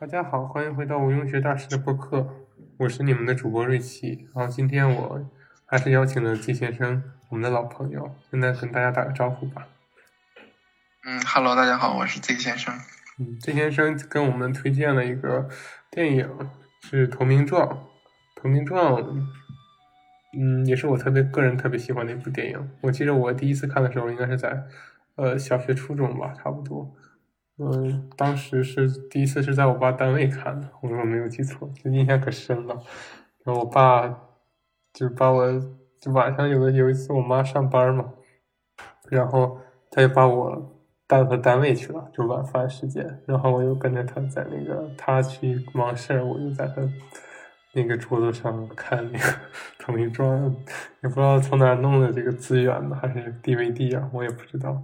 [0.00, 2.24] 大家好，欢迎回到无用学大师的播客，
[2.76, 4.28] 我是你们的主播瑞奇。
[4.32, 5.28] 然后今天我
[5.66, 9.66] 还是邀请了季先生，我们的老朋友，现在跟大家打个招呼吧。
[11.04, 12.72] 嗯，Hello，大家好，我是季先生。
[13.18, 15.48] 嗯，季先生跟我们推荐了一个
[15.90, 16.48] 电影，
[16.80, 17.68] 是《投名状》。
[18.36, 19.02] 《投名状》，
[20.38, 22.70] 嗯，也是我特别个人特别喜欢的一部电影。
[22.82, 24.62] 我记得我第一次看的时候，应该是在
[25.16, 26.94] 呃小学、初中吧，差不多。
[27.60, 32.74] 嗯，当时是第一次是在我爸单位看的，我如果没有记错，就印象可深了。
[33.44, 34.08] 然后我爸
[34.92, 35.60] 就把我，
[36.00, 38.12] 就晚上有个有一次我妈上班嘛，
[39.10, 39.58] 然后
[39.90, 46.82] 他就把我带到单位去了，就晚饭时间，然后我又跟着他在那个他去忙事儿，我就在他
[47.72, 49.24] 那个桌子上看那个
[49.80, 50.48] 《投名状》，
[51.02, 54.80] 也不知道从哪弄的这个资源呢，还是 DVD 啊，我也不知道，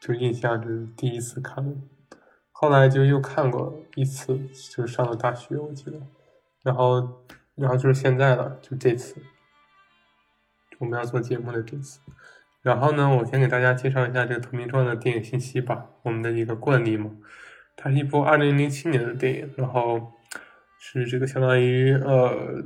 [0.00, 1.64] 就印象就是第一次看。
[2.64, 4.38] 后来就又看过一次，
[4.74, 6.00] 就是上了大学，我记得，
[6.62, 7.22] 然后，
[7.56, 9.16] 然后就是现在了，就这次，
[10.78, 12.00] 我们要做节目的这次。
[12.62, 17.10] 然后呢，我先给大家介绍一下这个《投名状》的电影信息吧，我们的一个惯例嘛。
[17.76, 20.12] 它是一部二零零七年的电影，然后
[20.78, 22.64] 是这个相当于呃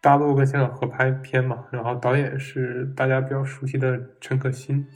[0.00, 4.86] 大陆跟香港合拍片嘛，然后导演是大家比较熟悉的陈可辛。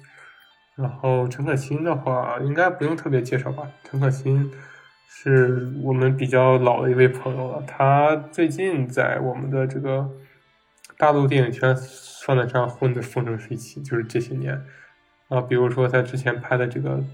[0.77, 3.71] 然后陈可辛的话，应该不用特别介绍吧？
[3.85, 4.51] 陈可辛
[5.09, 7.63] 是我们比较老的一位朋友了。
[7.67, 10.11] 他最近在我们的这个
[10.99, 14.61] 大陆电影圈算得上混得风生水起，就是这些年
[15.29, 17.05] 啊，比如说他之前拍的这个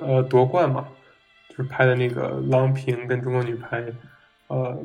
[0.00, 0.86] 呃夺冠嘛，
[1.48, 3.84] 就是拍的那个郎平跟中国女排
[4.46, 4.80] 呃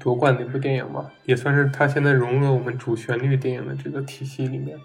[0.00, 4.78] 夺冠那部电影嘛，也算是他现在融入了我们主旋律电影的这个体系里面。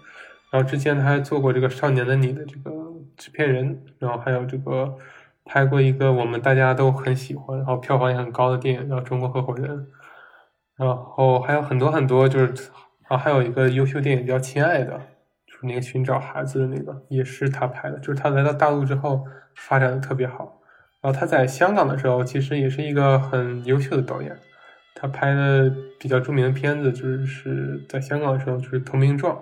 [0.52, 2.70] 然后之前他还做过这个《少年的你》的这个
[3.16, 4.94] 制片人，然后还有这个
[5.46, 9.70] 拍过一个我们大家都很喜欢，然后票房也很高的电影叫《中国合伙人》，
[10.76, 12.70] 然后还有很多很多，就是
[13.08, 14.92] 啊，还有一个优秀电影叫《亲爱的》，
[15.46, 17.98] 就是那个寻找孩子的那个，也是他拍的。
[18.00, 19.24] 就是他来到大陆之后
[19.56, 20.60] 发展的特别好。
[21.00, 24.38] 然后他在香港的时候，其实也是一个很优秀的导演。
[24.94, 29.34] 他拍的比较著名的片子，就是在香港的时候就是《投名状》。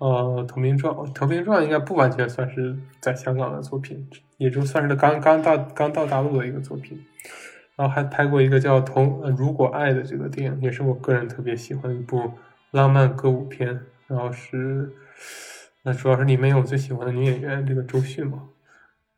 [0.00, 7.04] 呃，投名状，投名状应该不完全算是在香港的作品，也就算是刚刚到刚到大陆的一个作品。
[7.76, 12.32] 然后还拍过一个叫《投如果爱》的这个电影，也是我个人特别喜欢的一部
[12.70, 13.78] 浪漫歌舞片。
[14.06, 14.90] 然后是，
[15.82, 18.44] 那主要是里面有我最喜欢的女演员这个周迅嘛。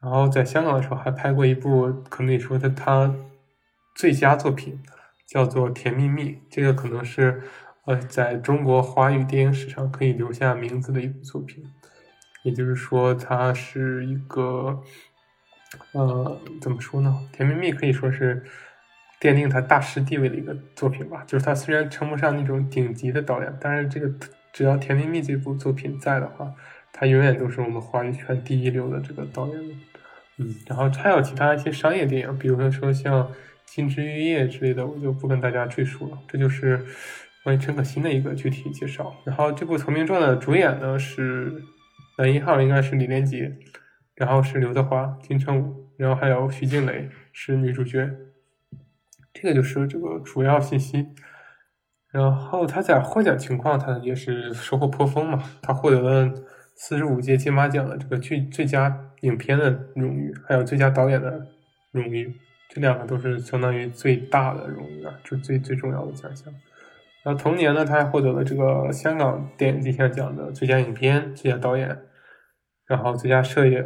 [0.00, 3.14] 然后在香港的时候还拍过一部，可以说他他
[3.94, 4.82] 最佳作品，
[5.28, 7.40] 叫做《甜蜜蜜》，这个可能是。
[7.84, 11.64] 呃，在中国华语电影史上可以留下名字的一部作品，
[12.44, 14.80] 也就是说，它是一个，
[15.92, 17.28] 呃，怎么说呢？
[17.36, 18.44] 《甜蜜蜜》可以说是
[19.20, 21.24] 奠定他大师地位的一个作品吧。
[21.26, 24.08] 就是他虽然称不上那种顶级的导演，但是这个
[24.52, 26.54] 只要《甜蜜蜜》这部作品在的话，
[26.92, 29.56] 他永远都是我们华语圈第一流的这个导演。
[30.38, 33.24] 嗯，然后还有其他一些商业电影，比如说像
[33.66, 36.18] 《金枝玉叶》之类的，我就不跟大家赘述了。
[36.28, 36.86] 这就是。
[37.44, 39.14] 关于陈可辛的一个具体介绍。
[39.24, 41.62] 然后这部《投名状》的主演呢是
[42.18, 43.56] 男一号，应该是李连杰，
[44.14, 48.10] 然后是刘德华、金城武，然后还有徐静蕾是女主角。
[49.32, 51.08] 这个就是这个主要信息。
[52.10, 55.42] 然后他在获奖情况，他也是收获颇丰嘛。
[55.62, 56.30] 他获得了
[56.74, 61.46] 四十五届金马奖的这个最最佳影片的荣誉，还有最佳导演的
[61.90, 62.38] 荣誉。
[62.68, 66.52] 这两个都是相当于最大的荣誉啊，就最最重要的奖项。
[67.24, 71.96] 然后同年呢，他还获得了这个香港电影金像奖的最佳影片、最佳导演，
[72.86, 73.84] 然后最佳摄影、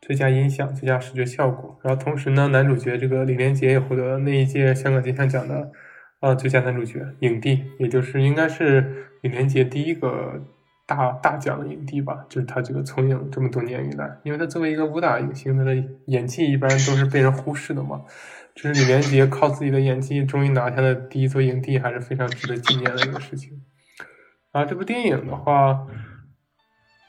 [0.00, 1.78] 最佳音响、最佳视觉效果。
[1.82, 5.70] 然后同时呢，男主角这个李连杰也获得了那一届香港金像奖的
[6.18, 10.42] 啊最佳男主角影帝，也就是应该是李连杰第一个
[10.84, 12.26] 大大奖的影帝吧。
[12.28, 15.76] 就是他这个从影这么多年以来，因为他作为一个武打影星，他的
[16.06, 18.02] 演技一般都是被人忽视的嘛。
[18.56, 23.62] 就是李连杰靠自己的演技终于拿下了第一座影帝，还是非常值得纪念的一个事情。
[24.50, 25.86] 啊，这部电影的话，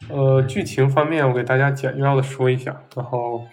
[0.09, 2.83] 呃，剧情方面我给大家简要的说一下。
[2.93, 3.47] 然后，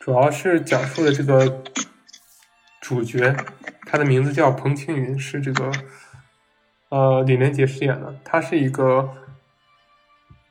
[0.00, 1.62] 主要是讲述的这个
[2.80, 3.36] 主角，
[3.82, 5.70] 他的名字叫彭青云，是这个
[6.88, 8.18] 呃李连杰饰演的。
[8.24, 9.14] 他是一个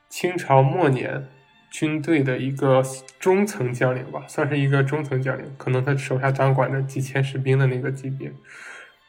[0.08, 1.28] 清朝末年。
[1.78, 2.82] 军队的一个
[3.20, 8.32] 中层将领吧，算是一个中层将领，可能他手下掌管着几千士兵的那个级别。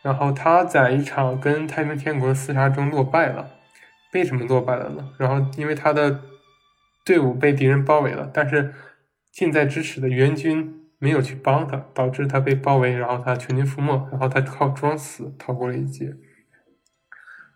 [0.02, 3.50] 然后他在一场跟太平天国的厮杀中落败了。
[4.12, 5.10] 为什么落败了呢？
[5.16, 6.22] 然后因为他的
[7.04, 8.74] 队伍被敌人包围了，但是
[9.30, 16.16] 近在咫尺的援军没有去帮他，导致他被包围，然后他全军覆没，然后他靠装死逃过了一劫。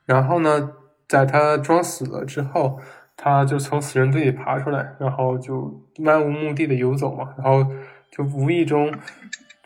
[0.07, 0.71] 然后呢，
[1.09, 2.81] 在他装死了之后，
[3.23, 7.71] 他就从死人堆里爬出来，然后就漫无目的的游走嘛，然后
[8.11, 8.91] 就无意中，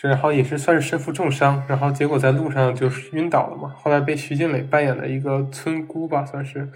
[0.00, 3.72] 然后也是算是身负重伤，然后结果在路上就是晕倒了嘛。
[3.76, 6.68] 后来被徐静蕾扮演的一个村姑吧，算是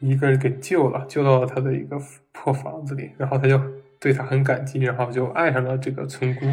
[0.00, 1.96] 一个人给救了，救到了他的一个
[2.32, 3.58] 破房子里，然后他就
[3.98, 6.44] 对他很感激，然后就爱上了这个村姑。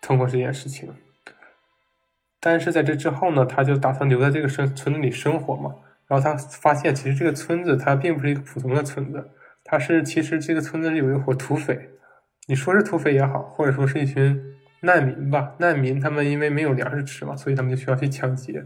[0.00, 0.88] 通过这件事情。
[2.40, 5.74] 但是在这之后呢，他就打算留在这个生村子里生活嘛。
[6.10, 9.30] 然后他发现，其实这个村子它并不是一个普通的村子，
[9.62, 11.90] 它是其实这个村子里有一伙土匪。
[12.48, 14.42] 你说是土匪也好，或者说是一群
[14.80, 15.52] 难民吧。
[15.58, 18.64] 难民他们因为没有粮食吃嘛，所以他们就需要去抢劫。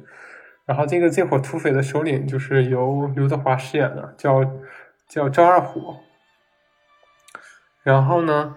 [0.64, 4.43] 然后这个这伙土匪的首领就是由刘德华饰演的，叫
[5.06, 5.96] 叫赵二虎。
[7.82, 8.56] 然后呢，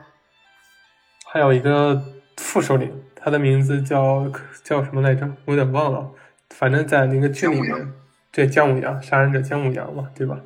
[1.25, 2.01] 还有一个
[2.37, 3.03] 副首领。
[3.19, 4.31] 他的名字叫
[4.63, 5.29] 叫什么来着？
[5.43, 6.09] 我有点忘了。
[6.51, 7.93] 反正在那个剧里面，
[8.37, 10.39] 对姜武阳，杀人者姜武阳嘛，对吧？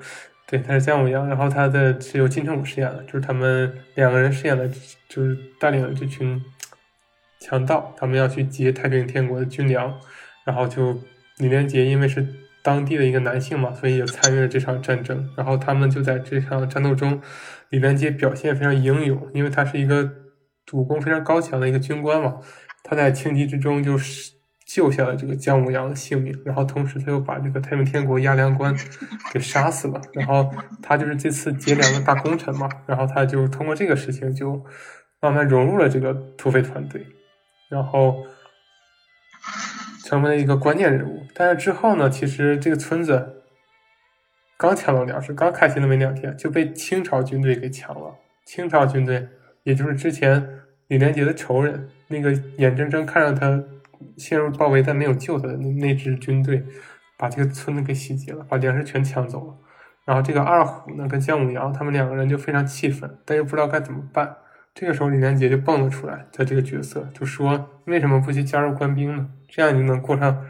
[0.47, 1.27] 对，他是姜武阳。
[1.27, 4.65] 然后他的是由金城武饰演的，就是他们两个人饰演的，
[5.09, 6.41] 就是带领了这群
[7.41, 9.93] 强盗，他们要去劫太平天国的军粮。
[10.45, 10.97] 然后就
[11.39, 12.25] 李连杰因为是
[12.63, 15.29] 当地的一个男性嘛，所以也参与了这场战争。
[15.35, 17.21] 然后他们就在这场战斗中，
[17.71, 20.09] 李连杰表现非常英勇，因为他是一个
[20.71, 22.37] 武功非常高强的一个军官嘛。
[22.85, 24.31] 他在情急之中就是
[24.73, 28.73] 救下了这个姜武阳的性命，然后同时他又把这个太平天国押粮官
[29.33, 30.49] 给杀死了，然后
[30.81, 34.63] 他就是这次劫粮的大功臣嘛，然后他就通过这个事情就
[35.19, 37.05] 慢慢融入了这个土匪团队，
[37.69, 38.15] 然后
[40.05, 41.23] 成为了一个关键人物。
[41.33, 43.43] 但是之后呢，其实这个村子
[44.57, 48.15] 刚抢到粮食，刚开心了没两天，就被清朝军队给抢了。
[48.45, 49.27] 清朝军队，
[49.63, 51.89] 也就是之前李连杰的仇人。
[52.07, 53.63] 那个眼睁睁看着他
[54.17, 56.63] 陷入包围但没有救他的那那支军队，
[57.17, 59.57] 把这个村子给洗劫了，把粮食全抢走了。
[60.03, 64.35] 然后这个二虎呢跟姜武阳他们两个人就非常气愤，但又不知道该怎么办。
[64.73, 69.29] 这个时候李连杰就蹦了出来，在这个角色就说：“为什么不去加入官兵呢？
[69.49, 70.45] 这样你就能过上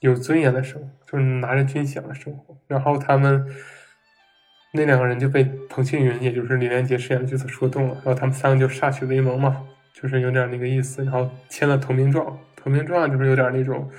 [0.00, 3.46] 有尊严的生活，就是拿着军饷的生活。”然后他们
[4.74, 9.64] 那两个人就被彭庆云，也就是李连杰饰演的角色说动了，然后他们三个就歃血为盟嘛。
[9.92, 12.38] 就是有点那个意思，然后签了投名状。
[12.56, 13.90] 投名状就是有点那种，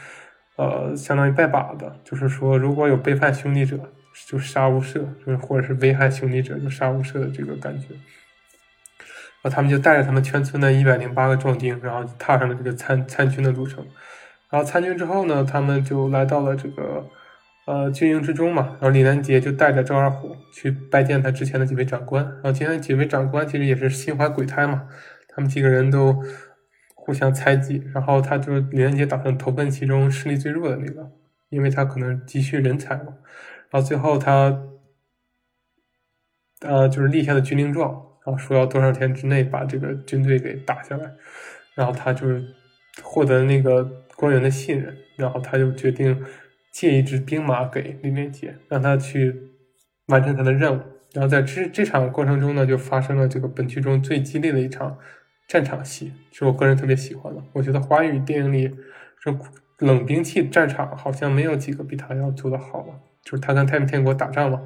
[0.55, 3.77] 呃，相当于拜把子，就是说如果有背叛兄弟者，
[4.25, 7.87] 就杀无赦，就是或者是危害兄弟者，就杀无赦的这个感觉。
[9.41, 13.85] 然后他们就带着他们全村的一百零八个壮丁，然后踏上了这个参参军的路程。
[14.49, 17.05] 然后参军之后呢，他们就来到了这个
[17.65, 18.77] 呃军营之中嘛。
[18.79, 22.23] 然后李连杰就带着赵二虎去拜见他之前的几位长官。
[22.23, 24.83] 然后今天几位长官其实也是心怀鬼胎嘛。
[25.35, 26.23] 他们几个人都
[26.95, 31.11] 互相猜忌，然后他就李连杰打算投奔其中势力最弱的那个，
[31.49, 33.15] 因为他可能急需人才嘛。
[33.69, 34.57] 然后最后他，
[36.61, 37.91] 呃，就是立下了军令状，
[38.25, 41.11] 然后说要多少天之内把这个军队给打下来。
[41.75, 42.41] 然后他就是
[43.01, 43.83] 获得那个
[44.15, 46.23] 官员的信任，然后他就决定
[46.71, 49.35] 借一支兵马给李连杰，让他去
[50.07, 50.81] 完成他的任务。
[51.11, 54.97] 然后在这这场过程中呢，就发生了这个本剧中最激烈的一场。
[55.47, 57.43] 战场戏是我个人特别喜欢的。
[57.53, 58.75] 我觉得华语电影里，
[59.19, 59.35] 这
[59.85, 62.93] 冷兵器战场好像没有几个比他要做的好了。
[63.21, 64.61] 就是他跟太平天国打仗嘛，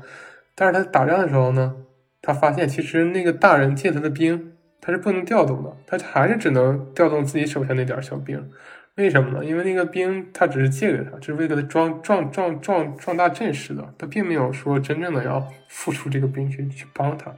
[0.56, 1.76] 但是他打仗的时候呢，
[2.22, 8.50] 他发现其实那个大人借他的兵，他是不能调动的，他还是只能调动自己手下那点小兵。
[8.96, 9.46] 为什么呢？
[9.46, 17.32] 因为那个兵他只是借给他，只是为了他壮壮壮壮壮大阵势的，他并没有说真正的要付出这个兵去去帮他。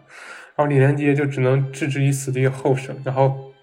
[0.59, 3.53] 然后李连杰就只能置之于死地后生，然后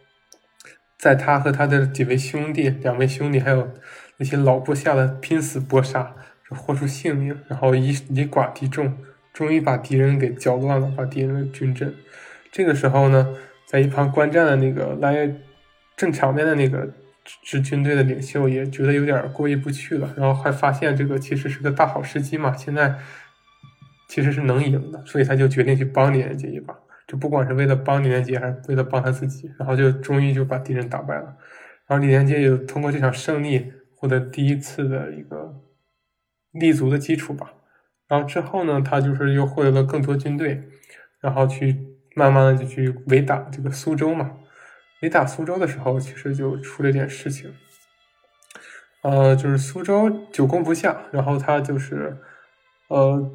[0.97, 3.71] 在他和他的几位兄弟、两位兄弟还有
[4.17, 6.17] 那些老部下的拼死搏杀，
[6.49, 8.97] 豁出性命，然后以以寡敌众，
[9.35, 11.95] 终于把敌人给搅乱了，把敌人的军阵。
[12.51, 13.29] 这个时候呢，
[13.67, 15.31] 在一旁观战的那个来
[15.99, 16.91] 正场面的那个
[17.45, 22.97] 支军队的领袖也觉得有点过意不去了，然后还发现这个其实是个大好时机嘛，现在
[24.09, 26.75] 其实是能赢的，所以他就决定去帮李连杰一把。
[27.07, 31.37] 就不管是为了帮李连杰，还是为了帮他自己，然后就终于就把敌人打败了。
[31.87, 35.63] 然后李连杰也通过这场胜利获得第一次的一个
[36.51, 37.53] 立足的基础吧。
[38.09, 40.63] 然后之后呢，他就是又获得了更多军队，
[41.21, 41.77] 然后去
[42.15, 44.39] 慢慢的就去围打这个苏州嘛。
[45.03, 47.55] 围打苏州的时候，其实就出了点事情。
[49.03, 52.17] 呃，就是苏州久攻不下，然后他就是
[52.89, 53.31] 呃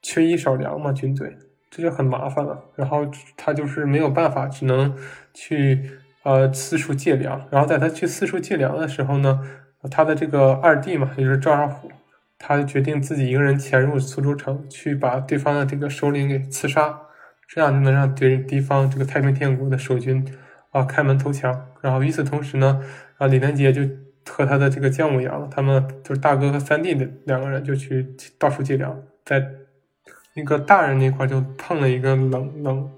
[0.00, 1.36] 缺衣少粮嘛，军队。
[1.70, 2.62] 这就很麻烦了。
[2.74, 4.94] 然后他就是没有办法，只能
[5.32, 5.90] 去
[6.24, 7.46] 呃四处借粮。
[7.50, 9.40] 然后在他去四处借粮的时候呢，
[9.90, 11.90] 他的这个二弟嘛，也就是赵二虎，
[12.38, 17.00] 他决定自己一个人潜入苏州城，去把对方的这个首领给刺杀，
[17.48, 20.26] 这样就能让对敌方这个太平天国的守军
[20.72, 21.68] 啊开门投降。
[21.80, 22.82] 然后与此同时呢，
[23.18, 23.82] 啊李连杰就。
[24.28, 29.44] 和他的这个姜母羊，他们就是大哥和三弟的两个人，就去到处借粮，在
[30.34, 32.90] 那个大人那块就碰了一个冷冷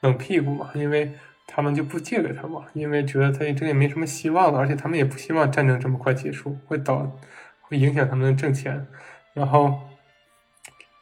[0.00, 1.12] 冷屁股嘛，因为
[1.46, 7.18] 他们就不借给他嘛，因为觉得他这也没什么希望了，而且他们也不希望战争这么快结束，会导
[7.62, 8.86] 会影响他们挣钱。
[9.32, 9.78] 然后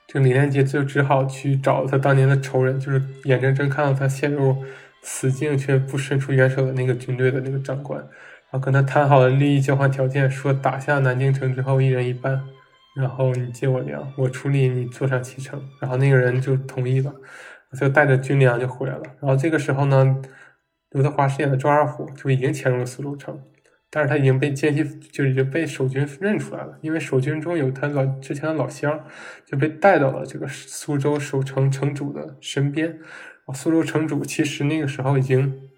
[0.07, 4.65] 这李连杰就只好去找他当年的仇人，就是眼睁睁看到他陷入
[5.03, 7.99] 死境却不伸出援手的那个军队的那个长官。
[7.99, 12.45] 然后跟他谈好了利益交换条件，说打下南京城之后一人一半，
[12.97, 15.63] 然后你借我粮，我出力你坐上七成。
[15.81, 17.15] 然后那个人就同意了，
[17.79, 19.03] 就带着军粮就回来了。
[19.21, 20.23] 然后这个时候呢，
[20.91, 23.41] 刘德华饰演的周二虎就已经潜入了苏州城，
[23.91, 29.05] 但是他已经被奸细就已经被守军认出来了，因为守军中有他老之前的老乡，
[29.45, 32.99] 就被带到了这个苏州守城城主的身边。
[33.55, 35.69] 苏州城主其实那个时候已经，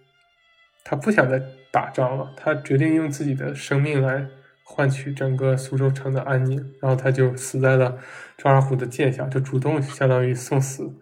[0.84, 1.42] 他不想再。
[1.70, 4.26] 打仗了，他决定用自己的生命来
[4.70, 7.98] 换取整个苏州城的安宁，然后他就死在了
[8.36, 10.94] 赵二虎的剑下，就主动相当于送死。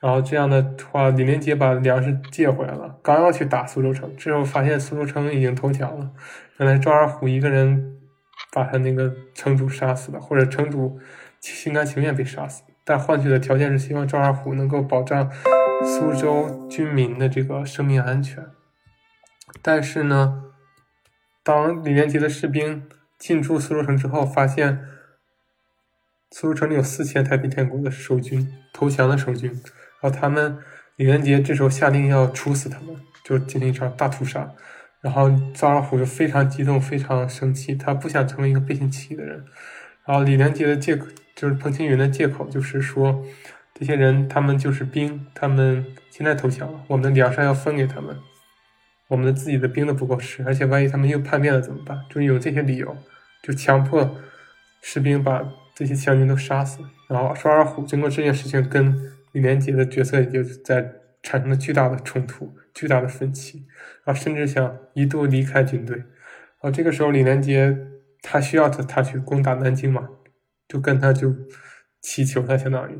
[0.00, 6.10] 然后这样的话，李连杰把粮食借回来了，刚要去打苏州城，之后发现苏州城已经投降了。
[6.58, 7.96] 原来赵二虎一个人
[8.52, 11.00] 把他那个城主杀死了，或者城主
[11.40, 15.30] 心甘情愿被杀死，但换取的条件是希望赵二虎能够保障
[15.82, 18.44] 苏州军民的这个生命安全。
[19.62, 20.44] 但是呢，
[21.42, 22.86] 当李连杰的士兵
[23.18, 24.84] 进驻苏州城之后，发现
[26.30, 29.50] 苏州城里有四千太平天国的守军投降的守军，
[30.00, 30.58] 然后他们
[30.96, 34.52] 李连杰这时候下令要处死他们，就进行一场大屠杀。
[35.00, 39.44] 然后赵二虎就非常激动，非常生气，他不想成为一个背信弃义的人。
[40.06, 43.22] 然后李连杰的借口就是彭青云的借口，就是说
[43.74, 48.16] 这些人他们就是兵，他们现在投降了，我们的粮食要分给他们。
[49.08, 51.98] 我们的自己的兵都不够使，而且万一他们又叛变了怎么办？
[52.08, 52.96] 就是有这些理由，
[53.42, 54.16] 就强迫
[54.80, 56.80] 士兵把这些强军都杀死。
[57.08, 60.90] 然后双二虎经过这件事情，跟李连杰的角色也就在
[61.22, 63.66] 产生了巨大的冲突、巨大的分歧，
[64.04, 65.96] 然后甚至想一度离开军队。
[65.96, 66.06] 然
[66.62, 67.76] 后这个时候，李连杰
[68.22, 70.08] 他需要他他去攻打南京嘛，
[70.66, 71.34] 就跟他就
[72.00, 72.98] 祈求他，相当于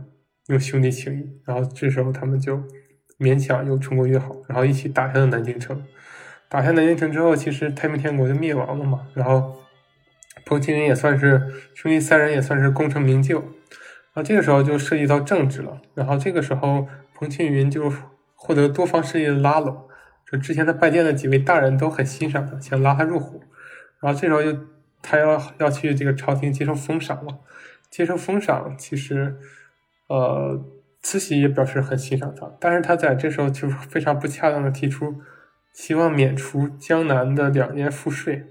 [0.48, 1.40] 用兄弟情谊。
[1.46, 2.62] 然后这时候他们就
[3.18, 5.82] 勉强又重归于好，然后一起打下了南京城。
[6.54, 9.08] 打下南京城之后，其实太平天国就灭亡了嘛。
[9.12, 9.56] 然后
[10.46, 13.40] 彭青云也算是兄弟三人也算是功成名就。
[13.40, 15.80] 然后这个时候就涉及到政治了。
[15.94, 17.92] 然后这个时候彭青云就
[18.36, 19.88] 获得多方势力的拉拢，
[20.30, 23.40] 就之前他拜见的几位大人都很欣赏他，想拉他入伙。
[23.98, 24.56] 然后这时候就
[25.02, 27.40] 他要要去这个朝廷接受封赏了。
[27.90, 29.36] 接受封赏，其实
[30.06, 30.64] 呃
[31.02, 35.20] 慈禧也表示很欣赏他，但是他在这时候就非常不恰当的提出。
[35.74, 38.46] 希望免除江南的两年赋税，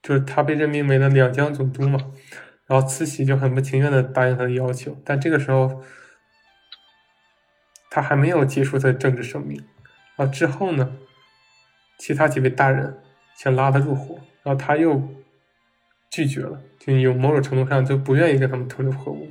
[0.00, 1.98] 就是他被任命为了两江总督嘛。
[2.66, 5.82] 然后慈禧就很不情愿的答应他的要求，但这个时候
[7.90, 9.60] 他还没有结束他的政治生命。
[10.16, 10.96] 然后之后呢，
[11.98, 12.96] 其他几位大人
[13.34, 15.02] 想拉他入伙，然后他又
[16.10, 19.28] 拒绝了，就有某种程度上就不愿意跟他们同流合污，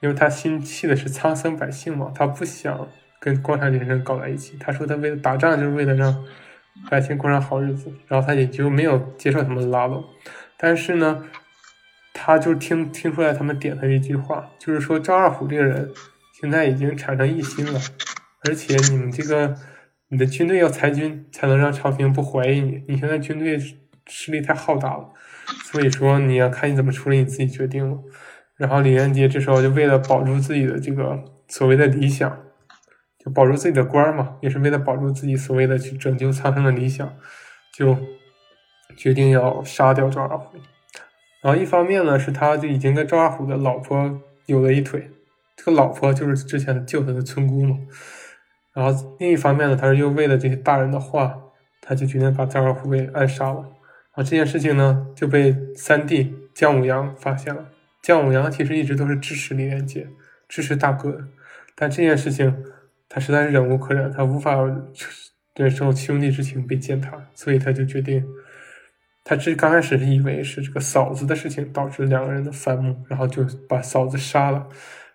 [0.00, 2.88] 因为他心系的是苍生百姓嘛，他不想
[3.20, 4.56] 跟光绪先生搞在一起。
[4.58, 6.24] 他说他为了打仗，就是为了让。
[6.90, 10.04] 百姓过上好日子，然后他也就没有接受他们的拉拢，
[10.56, 11.24] 但是呢，
[12.12, 15.90] 他就听听出来他们点他一句话，就是说赵二虎这个人
[16.40, 17.80] 现在已经产生异心了，
[18.46, 19.54] 而且你们这个
[20.08, 23.58] 你的军队要裁军才能让朝廷不怀疑你，你现在军队
[24.06, 25.10] 势力太浩大了，
[25.64, 27.98] 所以说你要看你怎么处理，你自己决定了。
[28.56, 32.38] 然后李连杰这时候就为了保住自己的这个所谓的理想。
[33.24, 37.14] 就保住自己的官嘛，也是为了保住自己所谓的去拯救苍生的理想，
[37.72, 37.96] 就
[38.96, 40.58] 决定要杀掉赵二虎。
[41.40, 45.08] 然后一方面呢，是他就已经跟赵二虎的老婆有了一腿，
[45.54, 47.78] 这个老婆就是之前救他的村姑嘛。
[48.74, 51.38] 然后另一方面呢，他是又为了这些大人的话，
[51.80, 53.60] 他就决定把赵二虎给暗杀了。
[53.60, 57.68] 然后这件事情呢，就被三弟姜武阳发现了。
[58.02, 60.08] 姜武阳其实一直都是支持李连杰，
[60.48, 61.24] 支持大哥的，
[61.76, 62.64] 但这件事情。
[63.14, 64.56] 他实在是忍无可忍，他无法
[65.54, 68.24] 忍受兄弟之情被践踏，所以他就决定，
[69.22, 74.66] 他这刚开始是以为是这个嫂子的事情导致两个人的反目，然后就把嫂子杀了，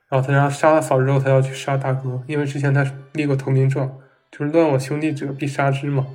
[0.10, 3.92] 然后他让杀了嫂子之后，他要去杀大哥，因为之前他立过投名状，
[4.30, 6.06] 就是乱我兄弟者必杀之嘛，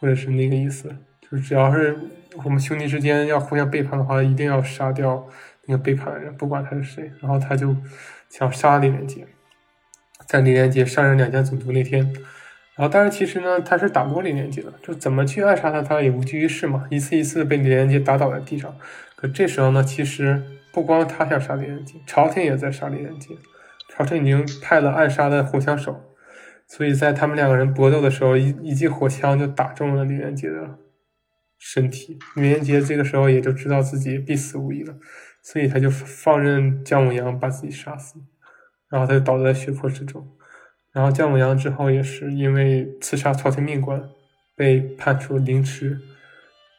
[0.00, 0.88] 或者是那个意思，
[1.20, 1.94] 就是只要是
[2.44, 5.28] 我们兄弟之间要互相背叛的话，一定要杀掉
[5.66, 7.12] 那个背叛的人，不管他是谁。
[7.20, 7.76] 然后他就
[8.30, 9.26] 想杀李连杰，
[10.26, 12.02] 在李连杰上任两江总督那天，
[12.74, 18.76] 然后但是其实呢，他是打不过李连杰的，就怎么去暗杀他，他也无济于事嘛，一次一次被李连杰打倒在地上。
[19.14, 20.42] 可这时候呢，其实。
[20.72, 23.30] 不光他想杀李连杰，朝廷也在杀李连杰。
[23.88, 26.14] 朝廷已经派了暗杀的火枪手，
[26.68, 30.76] 所以在他们两个人搏斗的时候，一一记火枪就打中了李连杰的
[31.56, 32.18] 身体。
[32.34, 34.94] 李连杰这个时候也就知道自己必死无疑了，
[35.42, 38.16] 所以他就放任姜武阳把自己杀死，
[38.96, 40.26] 然后他就倒在血泊之中。
[40.92, 44.08] 然后姜武阳之后也是因为刺杀朝廷命官，
[44.54, 46.00] 被判处凌迟。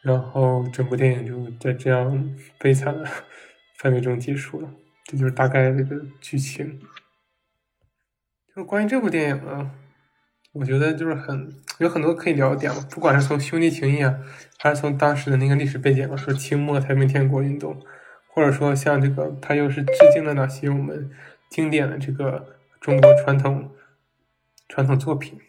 [0.02, 3.08] 然后整部电影就在这样悲惨的。
[3.80, 4.68] 氛围中结束了，
[5.04, 6.80] 这就是大概这个剧情。
[8.52, 9.70] 就关于这部电影呢，
[10.52, 11.48] 我觉得就是很
[11.78, 14.18] 有很多可以聊的点嘛，不管是从兄弟情谊啊，
[14.58, 17.80] 还是从当时的那个历史背景，说清末太平天国运动，
[18.34, 21.08] 或者说像这个，它又是致敬了哪些我们
[21.48, 23.70] 经典的这个中国传统
[24.68, 25.40] 传统作品，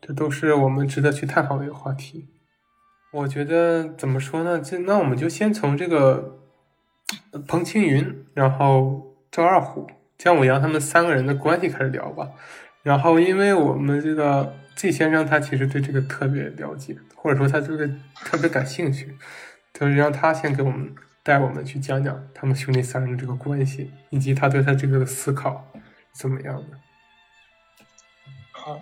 [0.00, 2.28] 这都是我们值得去探讨的一个话题。
[3.12, 4.60] 我觉得怎么说呢？
[4.60, 6.40] 这那我们就先从这个。
[7.46, 12.30] 彭青云，然后赵二虎、姜武阳他们三个人的关系开始聊吧。
[12.82, 17.88] 然后，因为我们这个 G 先生他其实对这个特别了解，或者说他这个
[18.24, 19.16] 特别感兴趣，
[19.72, 25.66] 就是让他先给我们带我们去讲讲他们兄弟三人的这个关系，以及他对他这个思考
[26.12, 26.78] 怎么样的。
[28.52, 28.78] 好，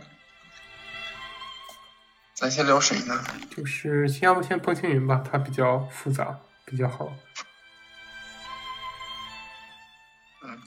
[2.34, 3.24] 咱先聊谁呢？
[3.48, 7.12] 就是先要不先彭青云吧，他比较复杂，比较好。
[10.42, 10.58] 嗯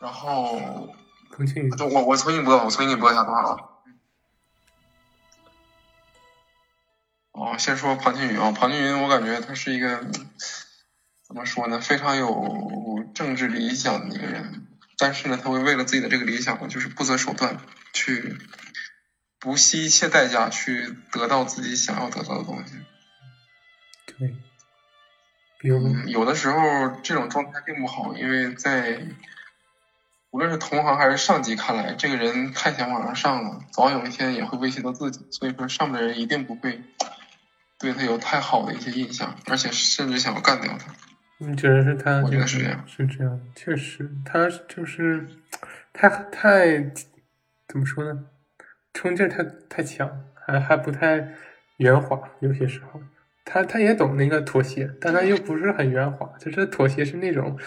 [0.00, 0.94] 然后，
[1.32, 3.82] 彭青云，我我重新播，我重新播一下多少？
[7.32, 10.06] 哦，先说庞青云啊，庞青云，我感觉他是一个
[11.28, 17.58] 怎么说呢，非常有政治理想的一个人，但是呢，他会为了自己的这个理想，就是不择手段，
[17.92, 18.38] 去
[19.38, 22.74] 不惜一切代价去得到自己想要得到的东西。
[24.06, 24.34] 对，
[25.60, 29.02] 比如有的时候这种状态并不好，因为在。
[30.30, 35.26] 无论是同行还是上级看来，这个人太想往上上了，早有一天也会威胁到自己。
[35.30, 36.82] 所以说，上面的人一定不会
[37.78, 40.94] 对他有太好的一些印象，而且甚至想要干掉他。
[41.38, 42.20] 你觉得是他？
[42.20, 45.26] 我觉得是这样，是这样，确实，他就是
[45.92, 46.80] 太太
[47.68, 48.26] 怎么说呢？
[48.92, 51.34] 冲劲太太强，还还不太
[51.76, 52.20] 圆滑。
[52.40, 53.00] 有些时候，
[53.44, 57.58] 他他也懂那个妥协，但他又不是很圆滑，就是妥协是那种。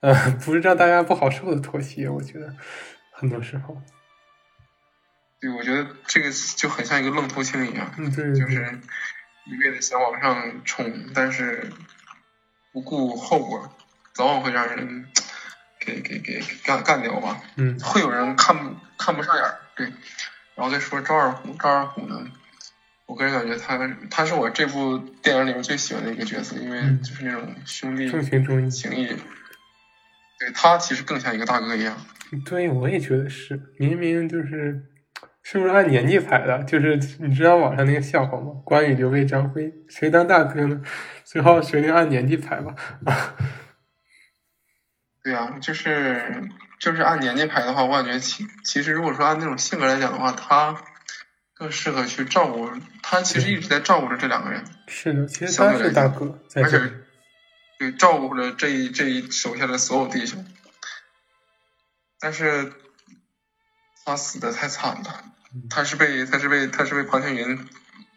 [0.00, 0.12] 呃，
[0.44, 2.54] 不是让大家不好受的妥协，我觉得
[3.10, 3.80] 很多时候。
[5.40, 8.78] 对，我觉得这个就很像一个愣头青一样，嗯，对，就是
[9.46, 11.66] 一味的想往上冲，但是
[12.74, 13.70] 不顾后果，
[14.14, 15.06] 早晚会让人
[15.78, 17.40] 给给给干干掉吧。
[17.54, 19.86] 嗯，会有人看看不上眼儿，对。
[20.56, 22.20] 然后再说赵二虎，赵二虎呢，
[23.06, 23.78] 我个人感觉他
[24.10, 28.10] 他是我这部电影里面最喜欢的一个角色，因为就是那种兄弟
[28.68, 29.06] 情义。
[30.36, 31.96] 对他其实更像一个大哥一样。
[32.44, 33.60] 对，我也觉得是。
[33.78, 34.82] 明明就是，
[35.44, 36.64] 是不是按年纪排的？
[36.64, 38.52] 就是你知道网上那个笑话吗？
[38.64, 40.80] 关羽、刘备、张飞，谁当大哥呢？
[41.22, 42.74] 最后谁就按年纪排吧。
[45.22, 50.82] 对呀，就是就是按年纪排的话，我感觉其其实如果说按那种性格来讲的话，他
[51.54, 52.70] 更适合去照顾。
[53.02, 54.64] 他其实一直在照顾着这两个人。
[54.88, 56.80] 是的，其实他是大哥，而且。
[57.76, 60.46] 对，照顾着这一这一手下的所有弟兄，
[62.20, 62.72] 但是
[64.04, 65.24] 他死的太惨了，
[65.70, 67.66] 他是被他是被他是被庞青云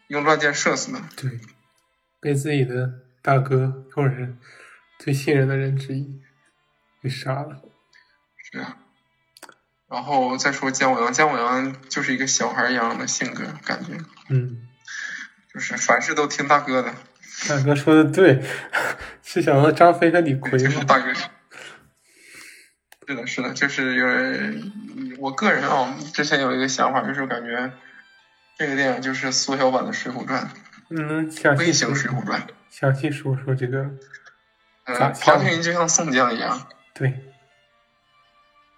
[0.08, 1.00] 用乱箭射死的。
[1.16, 1.40] 对，
[2.20, 2.90] 被自己的
[3.22, 4.36] 大哥或者是
[4.98, 6.20] 最信任的人之一
[7.02, 7.62] 给杀了。
[8.50, 8.78] 是啊，
[9.88, 13.92] 然后再说姜武阳，姜武阳就是一个小孩一样的性格，感觉，
[14.30, 14.68] 嗯，
[15.52, 16.94] 就是凡事都听大哥的。
[17.48, 18.42] 大哥说的对，
[19.22, 20.84] 是想到张飞和李逵吗？
[20.88, 21.12] 大哥，
[23.08, 24.70] 是的，是的，就是因为
[25.18, 27.72] 我个人啊，之前有一个想法，就是感觉
[28.58, 30.44] 这个电影就是缩小版的《水浒传》，
[30.90, 32.42] 嗯，微型《水浒传》。
[32.68, 33.92] 详细说说这个。
[34.84, 36.68] 嗯，庞青云就像宋江一样。
[36.92, 37.18] 对。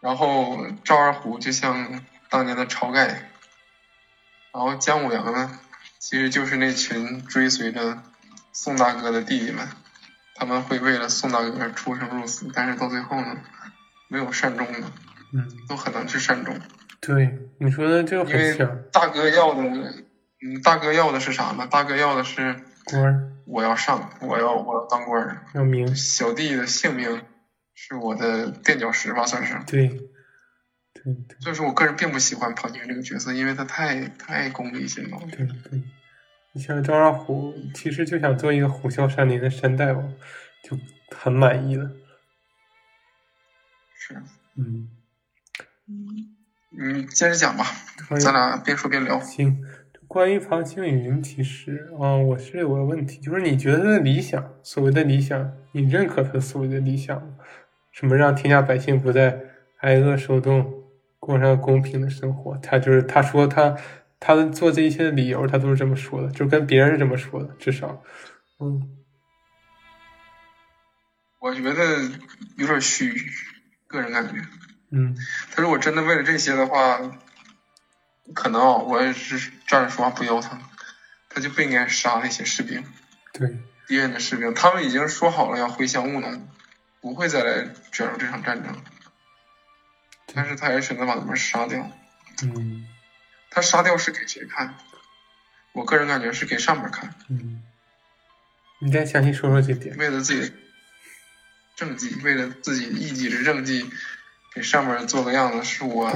[0.00, 3.30] 然后赵二虎就像当年的晁盖，
[4.52, 5.58] 然后姜武阳呢，
[5.98, 8.00] 其实就是那群追随着。
[8.52, 9.66] 宋大哥的弟弟们，
[10.34, 13.38] 他们会为了宋大哥出生入死，但是到最后呢，
[14.10, 14.80] 没有善终的，
[15.32, 16.54] 嗯，都很难去善终。
[17.00, 21.66] 对，你说的这个因为很像大哥要的，嗯，大哥要的是啥呢？
[21.70, 25.46] 大哥要的是官儿我要上，我要我要当官儿。
[25.54, 27.22] 要名，小弟的性命
[27.74, 29.54] 是我的垫脚石吧，算是。
[29.66, 35.18] 对，对对所以说我个人并不喜欢庞青云这个角色，因为他太太功利心了。
[35.30, 35.82] 对对，
[36.52, 40.12] 你像张二虎，其实就想做一个虎啸山林的山大王，
[40.64, 40.76] 就
[41.16, 41.90] 很满意了。
[44.10, 44.22] 是，
[44.56, 44.88] 嗯，
[46.70, 47.64] 你接着讲吧，
[48.18, 49.20] 咱俩边说边聊。
[49.20, 49.62] 行，
[50.08, 57.36] 关于庞青云，其实啊、我是有个问题，就是你觉得他的理想，所谓的理想，你认可他所谓的理想吗？
[57.92, 59.40] 什么让天下百姓不再
[59.78, 60.82] 挨饿受冻，
[61.20, 62.58] 过上公平的生活？
[62.58, 63.76] 他就是他说他
[64.18, 68.02] 他做这一切的理由，他都是这么说的，就跟别人是这么说的，至少，
[68.58, 68.96] 嗯
[71.40, 72.02] 我觉得
[72.58, 73.10] 有点虚，
[73.90, 74.40] 个人感觉。
[74.92, 75.16] 嗯
[75.52, 77.00] 他如果真的为了这些的话，
[78.34, 80.60] 可能啊，我也是站着说话不腰疼，
[81.28, 82.84] 他就不应该杀那些士兵，
[83.32, 84.52] 对，敌人的士兵。
[84.54, 86.48] 他们已经说好了要回乡务农，
[87.00, 88.82] 不会再来卷入这场战争，
[90.34, 91.90] 但是他还是选择把他们杀掉。
[92.42, 92.86] 嗯
[93.50, 94.74] 他杀掉是给谁看？
[95.72, 97.62] 我个人感觉是给上面看，嗯，
[98.80, 99.96] 你再详细说说这点。
[99.96, 100.56] 为了自己的
[101.80, 103.90] 政绩，为了自己一己之政绩，
[104.54, 106.12] 给上面做个样子，是我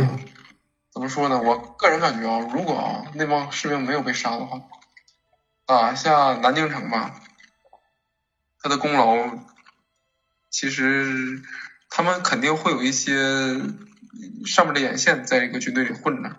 [0.92, 1.40] 怎么说呢？
[1.40, 4.60] 我个人感觉啊，如果啊那帮士兵没有被杀的话，
[5.64, 7.18] 打下南京城吧，
[8.60, 9.38] 他的功劳
[10.50, 11.40] 其实
[11.88, 13.58] 他们肯定会有一些
[14.44, 16.36] 上面的眼线在这个军队里混着，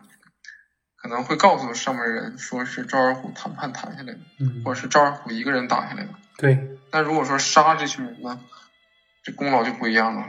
[0.97, 6.13] 可能会告诉上面人说是赵二虎谈判谈下来的，嗯，或者是赵二虎一个人打下来的。
[6.38, 8.39] 对，但如果说杀这群人呢，
[9.25, 10.27] 这功劳就不一样了。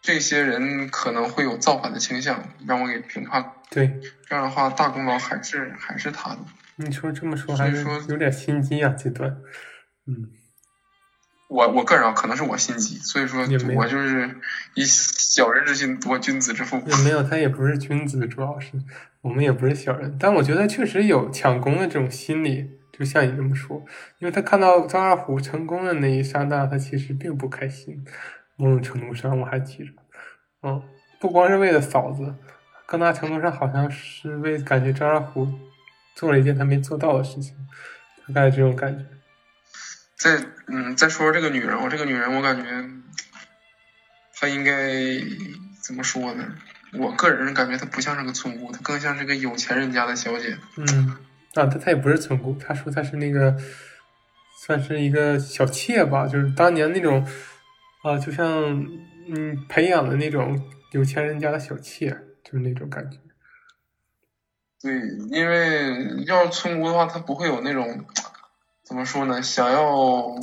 [0.00, 3.52] 这些人可能会有造反的倾向，让我给评判了。
[3.70, 6.38] 对，这样的话，大功劳还是还是他的。
[6.76, 9.36] 你说这么说还是说有点心机啊，这段，
[10.06, 10.30] 嗯。
[11.48, 13.40] 我我个人啊，可能是我心机，所以说
[13.74, 14.36] 我就是
[14.74, 16.80] 以小人之心夺君子之腹。
[16.86, 18.70] 也没有，他也不是君子，主要是
[19.20, 23.82] 我们也不是小人，但我觉得确实有抢功的这种心理，就像你这么说，
[24.18, 28.04] 因为他看到张二虎成功的那一刹那，他其实并不开心，
[28.56, 29.92] 某种程度上我还记着，
[30.62, 30.82] 嗯，
[31.18, 32.34] 不光是为了嫂子，
[32.84, 35.48] 更大程度上好像是为感觉张二虎
[36.14, 37.56] 做了一件他没做到的事情，
[38.34, 39.06] 大概这种感觉，
[40.18, 42.84] 再嗯，再说说这个女人，我这个女人，我感觉
[44.38, 44.74] 她应该
[45.82, 46.54] 怎么说呢？
[46.92, 50.58] 我个人感觉她不像是个村姑，她更像是个有钱人家的小姐。
[50.76, 51.16] 嗯，
[51.54, 53.56] 啊，他他也不是村姑，他说他是那个，
[54.60, 57.26] 算是一个小妾吧，就是当年那种，
[58.02, 58.46] 啊，就像
[59.28, 60.60] 嗯培养的那种
[60.92, 62.10] 有钱人家的小妾，
[62.44, 63.18] 就是那种感觉。
[64.82, 64.94] 对，
[65.30, 68.04] 因为要是村姑的话，她不会有那种
[68.84, 69.42] 怎么说呢？
[69.42, 70.34] 想要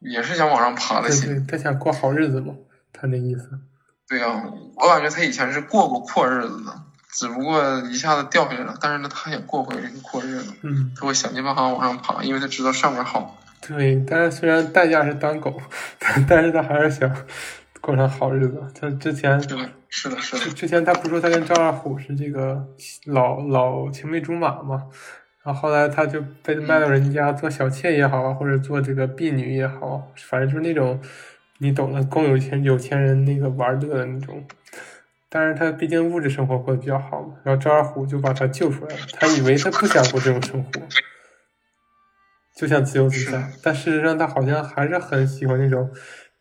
[0.00, 1.46] 也是想往上爬的对心。
[1.46, 2.54] 对，他想过好日子嘛，
[2.92, 3.60] 他那意思。
[4.08, 4.26] 对呀、
[4.76, 8.74] 我感觉她以前是过过阔日子的，只不过一下子掉下来了。
[8.80, 13.38] 但是呢，他也过回这个阔日子，嗯，他会想尽办法往上爬，因为他知道上面好。
[13.66, 15.60] 对，但是虽然代价是当狗，
[15.98, 17.10] 但但是他还是想
[17.80, 18.62] 过上好日子。
[18.78, 20.54] 他之前是的，是的，是的。
[20.54, 22.64] 之前他不说他跟赵二虎是这个
[23.06, 24.84] 老老青梅竹马嘛，
[25.42, 31.00] 然后后来他就被卖到人家做小妾也好啊，或者做这个婢女也好，反正就是那种
[31.58, 34.44] 你懂的，供有钱有钱人那个玩乐的那种。
[35.28, 39.02] 但是他毕竟物质生活过得比较好嘛，然后赵二虎就把他救出来了。
[39.12, 40.70] 他以为他不想过这种生活，
[42.56, 45.90] 就想自由自在，但事实上他好像还是很喜欢那种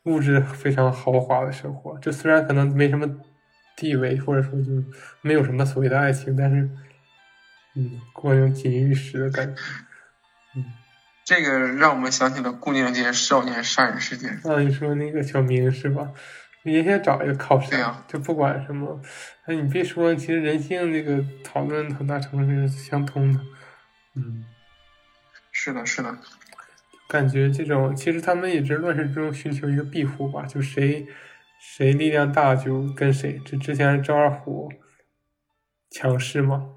[0.04, 1.98] 物质非常豪华的生活。
[2.00, 3.10] 就虽然可能没什么
[3.76, 4.72] 地位，或者说就
[5.22, 6.70] 没有什么所谓的爱情，但是
[7.76, 9.62] 嗯，过那种锦衣玉食的感觉。
[10.56, 10.64] 嗯
[11.26, 14.40] 这个让我们想起了顾宁街少年杀人事件。
[14.44, 16.12] 啊，你说那个小明是吧？
[16.72, 19.00] 也想找一个靠山，啊就不管什么。
[19.46, 23.40] 哎，你别说，其实人性这个讨论很大程度上是相通的。
[24.16, 24.44] 嗯，
[25.52, 26.18] 是的，是的，
[27.08, 31.08] 感觉这种其实他们也是乱世之中寻求一个庇护吧，就谁
[31.60, 33.40] 谁力量大就跟谁。
[33.46, 34.72] 这之前赵二虎
[35.92, 36.72] 强势嘛，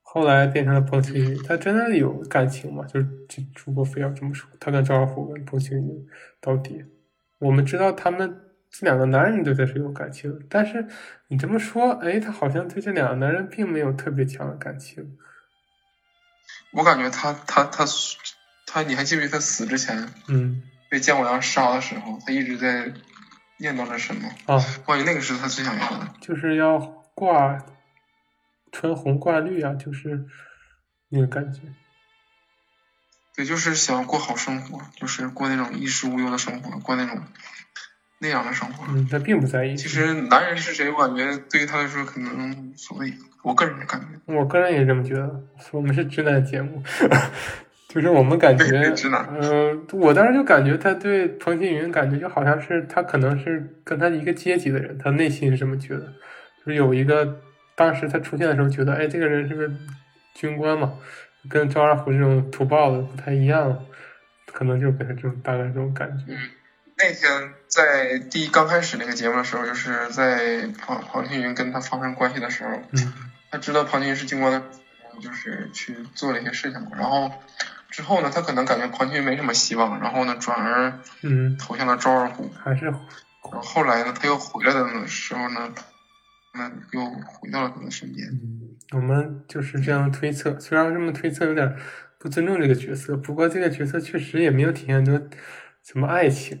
[0.00, 2.84] 后来变成了彭青云，他真的有感情吗？
[2.86, 6.06] 就是这如果非要这么说，他跟赵二虎跟彭青云
[6.40, 6.84] 到底，
[7.38, 8.41] 我们知道他们
[8.72, 10.88] 这两个男人对他是有感情，但是
[11.28, 15.18] 你这么说，哎，他好像对这两个男人并没有特别强的感情。
[16.72, 17.84] 我感觉他他他
[18.66, 22.94] 他，你还记不记得他死之前嗯被姜母娘杀的时候，他一直在
[23.58, 24.30] 念叨着什么。
[24.46, 26.14] 啊，关于那个是他最想要的。
[26.22, 26.78] 就是要
[27.14, 27.62] 挂
[28.72, 30.24] 穿红挂绿啊，就是
[31.10, 31.60] 那个感觉。
[33.36, 37.22] 对，就是想过好生活，就是过那种衣食无忧的生活，过那种
[38.22, 38.84] 那样的生活。
[38.88, 39.76] 嗯，他并不在意。
[39.76, 43.12] 其实男人是谁，我感觉对于他来说可能无所谓。
[43.42, 44.06] 我个人的感觉。
[44.32, 45.42] 我个人也这么觉得。
[45.72, 46.80] 我们是直男节目，
[47.88, 49.28] 就是我们感觉，直男。
[49.40, 56.12] 嗯，我当时就感觉他对彭新云感觉就好像是他可能是跟他一个阶级的人，他内心是这么觉得。
[56.64, 57.40] 就是有一个
[57.74, 59.68] 当时他出现的时候，觉得哎，这个人是个
[60.34, 60.92] 军官嘛。
[61.50, 63.76] 跟赵二虎这种土豹子不太一样，
[64.52, 66.26] 可能就给他这种大概这种感觉。
[66.28, 66.38] 嗯，
[67.02, 73.12] 那天在第刚开始那个节目的时候，就是在庞庞青云跟他发生关系的时候，嗯，
[73.50, 74.62] 他知道庞青云是军官的，
[75.20, 76.90] 就是去做了一些事情嘛。
[76.96, 77.32] 然后
[77.90, 82.48] 之后呢，他可能感觉庞青云没什么希望，然后呢，转而嗯投向了周二虎。
[82.62, 85.74] 还是，然后后来呢，他又回来的时候呢，
[86.54, 88.28] 那又回到了他的身边。
[88.28, 88.60] 嗯。
[88.92, 91.74] 我们就是这样推测，虽然这么推测有点
[92.20, 95.12] 不尊重这个角色，不过这个角色确实也没有体现出
[95.82, 96.60] 什么爱情，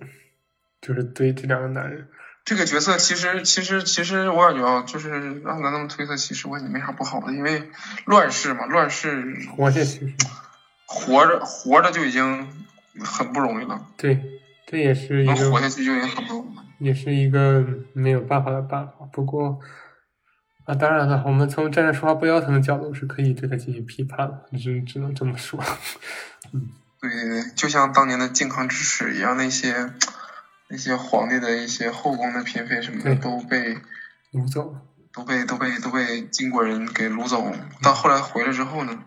[0.82, 2.08] 就是对这两个男人。
[2.44, 7.70] 这个角色其实其实其实我感觉啊，就是让咱那么推测，其实我也没啥不好的，因为
[8.04, 10.14] 乱世嘛，乱世活下去，
[10.84, 12.66] 活着活着就已经
[13.02, 13.86] 很不容易了。
[13.96, 14.20] 对，
[14.66, 17.64] 这也是一个能活下去就已经很不容易了，也是一个
[17.94, 18.92] 没有办法的办法。
[19.10, 19.58] 不过。
[20.64, 25.58] 啊，当然了，我们从站着说话不腰疼的角度是可以对他进行批判的，只只能这么说。
[26.54, 26.68] 嗯，
[27.00, 29.92] 对对对，就像当年的健康之耻一样，那些
[30.72, 33.76] 那些皇帝的一些后宫的嫔妃什么的都被
[34.32, 34.74] 掳走，
[35.12, 37.54] 都被都被都被金国人给掳走。
[37.82, 39.04] 到后来回来之后呢，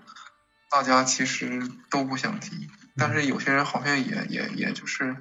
[0.70, 5.18] 大家其实都不想提，但是有些人好像也也也就是。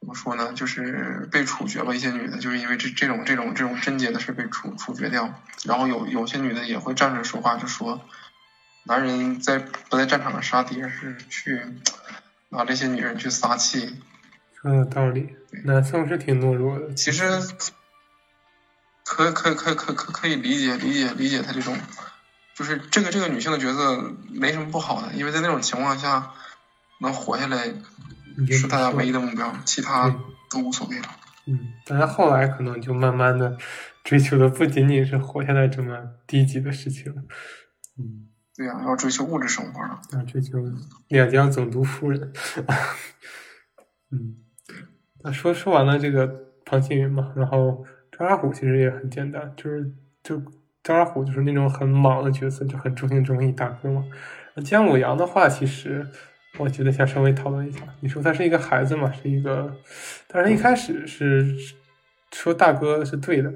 [0.00, 0.52] 怎么说呢？
[0.52, 5.32] 就是被处决了，一些女的，就是因为这这种这种这种贞洁的事被处处决掉。
[5.64, 8.02] 然后有有些女的也会站出来说话，就说
[8.84, 11.62] 男人在不在战场上杀敌，而是去
[12.50, 14.02] 拿这些女人去撒气。
[14.64, 15.28] 说有道理，
[15.64, 16.94] 南宋是挺懦弱的。
[16.94, 17.22] 其实
[19.04, 21.76] 可可可可可可以理解理解理解他这种，
[22.54, 26.32] 就是这个这个女性的角色没什么不好的，因为在那种情况下
[27.00, 27.74] 能活下来。
[28.50, 30.08] 是大家唯一的目标，其他
[30.50, 31.04] 都无所谓了。
[31.46, 33.56] 嗯，但是后来可能就慢慢的
[34.02, 35.96] 追求的不仅仅是活下来这么
[36.26, 37.14] 低级的事情。
[37.96, 40.00] 嗯，对呀，要追求物质生活了。
[40.14, 40.58] 要追求
[41.06, 42.32] 两江总督夫人。
[44.10, 44.34] 嗯，
[45.24, 46.32] 那说说完了这个
[46.64, 47.84] 庞青云嘛，然后
[48.16, 49.90] 张二虎其实也很简单，就是
[50.22, 50.40] 就
[50.82, 54.04] 张二虎就是那种很莽的角色，就很忠心忠义大哥嘛。
[54.64, 56.06] 姜武阳的话，其实。
[56.56, 59.74] 我觉得想稍微讨论一下，你说他是一个孩子嘛，是一个，
[60.28, 61.44] 但是一开始是
[62.30, 63.52] 说大哥是对的，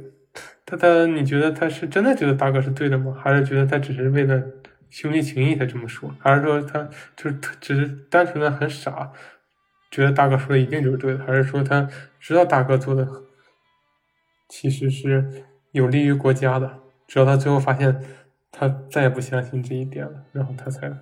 [0.67, 3.15] 他他你觉得他是真的觉得大哥是对的吗？
[3.17, 4.43] 还是觉得他只是为了
[4.91, 6.13] 兄弟情谊才这么说？
[6.19, 9.13] 还是说他就是他只是单纯的很傻，
[9.91, 11.25] 觉得大哥说的一定就是对的？
[11.25, 11.89] 还是说他
[12.21, 13.07] 知道大哥做的
[14.49, 18.05] 其实是有利于国家的，直到他最后发现
[18.51, 20.93] 他再也不相信这一点了，然后他才。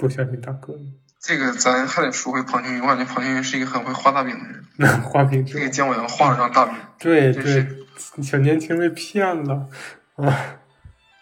[0.00, 0.74] 不相信大哥，
[1.20, 2.80] 这个咱还得说回庞青云。
[2.80, 4.64] 我感觉庞青云是一个很会画大饼的人。
[4.78, 6.76] 那画饼，这个姜伟阳画了张大饼。
[7.00, 7.66] 对对，
[8.22, 9.68] 小年轻被骗了
[10.14, 10.60] 啊！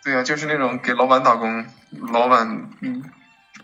[0.04, 1.64] 对啊，就是那种给老板打工，
[2.12, 2.46] 老板
[2.82, 3.02] 嗯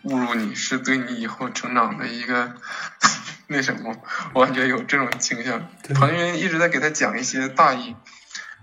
[0.05, 2.55] 侮辱你是对你以后成长的一个
[3.49, 3.95] 那什么，
[4.35, 5.69] 我感觉有这种倾向。
[5.95, 7.95] 庞青云一直在给他讲一些大义，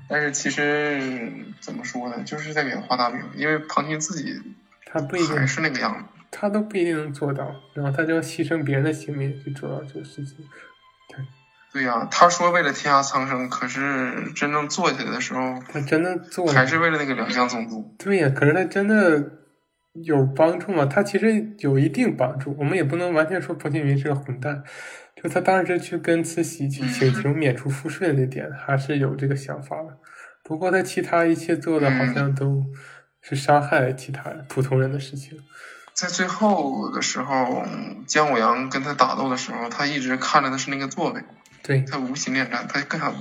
[0.08, 4.42] 但是其实怎么说呢，就是在给他画大饼，因为庞青自己
[4.86, 6.04] 他不一定还是那个样子。
[6.32, 10.38] 他都不一定能做到，然后他就要牺牲别人的性命去做到这个事情。
[11.10, 11.26] 对，
[11.74, 17.96] 对呀，他说为了天下苍生，可是真正做起来的时候，他真的做还是为了那个两江总督。
[17.98, 19.39] 对呀，可是他真的
[20.04, 20.86] 有帮助吗？
[20.86, 24.64] 他其实有一定帮助，我们也不能完全说彭庆云是个混蛋。
[25.22, 29.98] 就他当时去跟慈禧去请求免除赋税的那点，还是有这个想法的。
[30.44, 32.64] 不过他其他一切做的好像都
[33.22, 35.38] 是伤害其他普通人的事情。
[35.94, 37.66] 在最后的时候，
[38.08, 41.22] 姜武阳跟他打斗的时候，他一直看着的是那个座位，
[41.62, 43.14] 对他无心恋战，他更想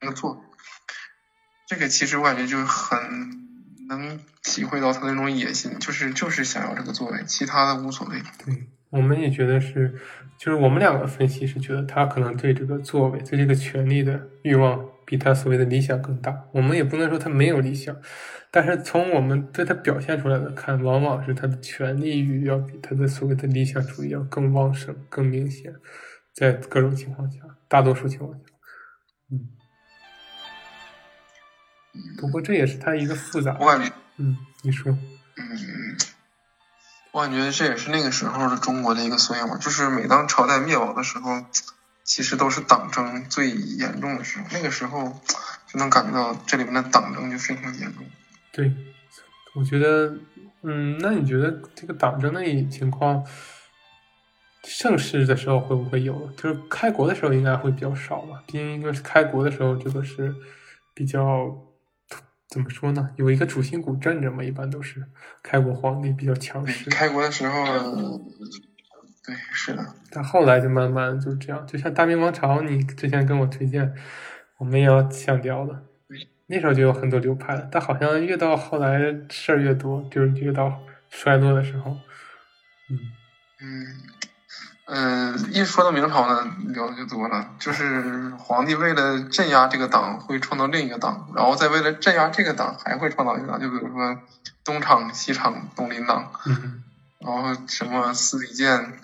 [0.00, 0.38] 那个座位。
[1.68, 3.39] 这个其实我感觉就很
[3.96, 8.16] 能体会到他那种野心，就是就是想要这个座位，其他的无所谓。
[8.44, 9.94] 对，我们也觉得是，
[10.38, 16.44] 就是我们两个分析是觉得他可能对这个座位、对这个权力的欲望比他所谓的理想更大。
[16.52, 17.96] 我们也不能说他没有理想。
[18.52, 25.72] 但是从我们对他表现出来的看，往往是他的权力欲要比他的所谓的理想主义要更旺盛、更明显。
[26.34, 28.40] 在各种情况下，大多数情况下，
[32.18, 33.56] 不过这也是他一个复杂。
[33.60, 34.96] 我感觉，嗯，你说。
[35.36, 35.96] 嗯，
[37.12, 39.56] 我感觉这也是那个时候的中国的一个缩影吧。
[39.56, 41.44] 就是每当朝代灭亡的时候，
[42.04, 44.44] 其实都是党争最严重的时候。
[44.52, 45.20] 那个时候
[45.66, 48.04] 就能感觉到这里面的党争就非常严重。
[48.52, 48.74] 对，
[49.54, 50.14] 我觉得，
[50.62, 53.24] 嗯，那你觉得这个党争的情况，
[54.64, 56.30] 盛世的时候会不会有？
[56.36, 58.42] 就是开国的时候应该会比较少吧？
[58.46, 60.34] 毕竟，因为是开国的时候，这个是
[60.92, 61.56] 比较。
[62.50, 63.10] 怎么说呢？
[63.14, 65.06] 有一个主心骨镇着嘛，一般都是
[65.40, 66.90] 开国皇帝比较强势。
[66.90, 68.18] 开国的时候，
[69.24, 69.94] 对，是的。
[70.10, 73.94] 但后来就慢慢就这样，就像大明王朝，你之前跟我推荐，
[74.58, 75.84] 我们也要强调的。
[76.48, 78.98] 那时候就有很多流派了，但好像越到后来
[79.30, 81.92] 事儿越多，就是越到衰落的时候，
[82.90, 82.98] 嗯
[83.62, 84.09] 嗯。
[84.92, 87.54] 嗯，一说到明朝呢，聊的就多了。
[87.60, 93.60] 就是皇帝为了镇压这个党，会创造另一个党，然后再为了镇压这个党，还会创造一个党。
[93.60, 94.18] 就比如说
[94.64, 96.32] 东厂、西厂、东林党，
[97.20, 98.98] 然后什么司礼监，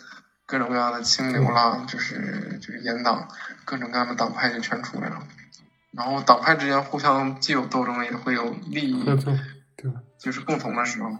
[0.44, 3.29] 各种各样的清流啦，就是就是阉党，
[3.64, 5.22] 各种各样的党派就全出来了。
[5.92, 9.05] 然后党派之间互相既有斗争，也会有利益，
[9.77, 11.16] 对，就是共同的时候，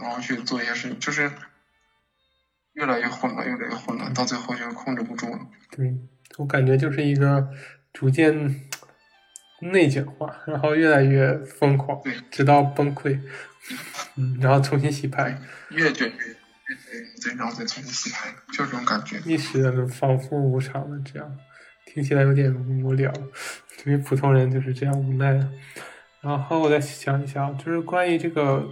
[0.00, 1.30] 然后去做一些事情，就是。
[2.80, 5.38] 越来越混乱，越来越混乱，到最后就控制不住了。
[5.70, 5.94] 对，
[6.38, 7.46] 我感觉就是一个
[7.92, 8.58] 逐渐
[9.60, 13.20] 内卷化，然后越来越疯狂，对，直到崩溃，
[14.16, 15.38] 嗯，然后重新洗牌，
[15.68, 16.34] 越卷越越
[17.22, 19.18] 对，然后再重新洗牌，就这种感觉。
[19.26, 21.36] 一时的反复无常的这样，
[21.84, 22.50] 听起来有点
[22.82, 23.12] 无聊，
[23.84, 25.46] 对于普通人就是这样无奈。
[26.22, 28.66] 然后我再想一想，就是关于这个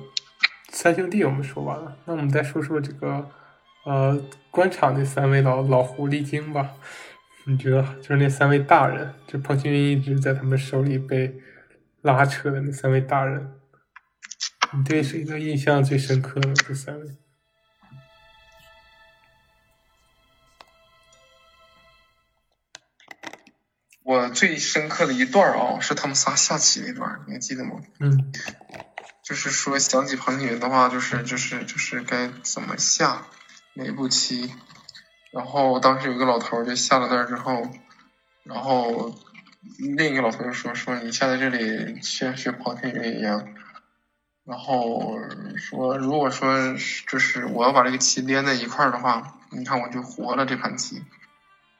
[0.71, 3.31] 三兄弟，我们说完了，那我们再说说这个。
[3.85, 6.75] 呃，官场那三位老老狐狸精吧，
[7.47, 11.41] 你觉得就是那三位大人，就彭青云一直在他们手里被
[12.03, 13.55] 拉扯的那三位大人，
[14.75, 16.53] 你对谁的印象最深刻呢？
[16.55, 17.17] 这三位？
[24.03, 27.81] 我最深刻的一段啊，是他们仨下棋那段，你还记得吗？
[28.01, 28.33] 嗯，
[29.23, 33.27] 就是说想起彭青云的话，就是就是就是该怎么下。
[33.79, 34.53] 哪步棋？
[35.31, 37.63] 然后当时有个老头就下了那儿之后，
[38.43, 39.15] 然后
[39.97, 43.55] 另一个老头就说：“说你下在这里像学庞天云一样。”
[44.45, 45.17] 然后
[45.57, 46.75] 说：“如果说
[47.07, 50.97] 就是我要把这个棋连在一块儿的话，你看我就活了这盘棋。”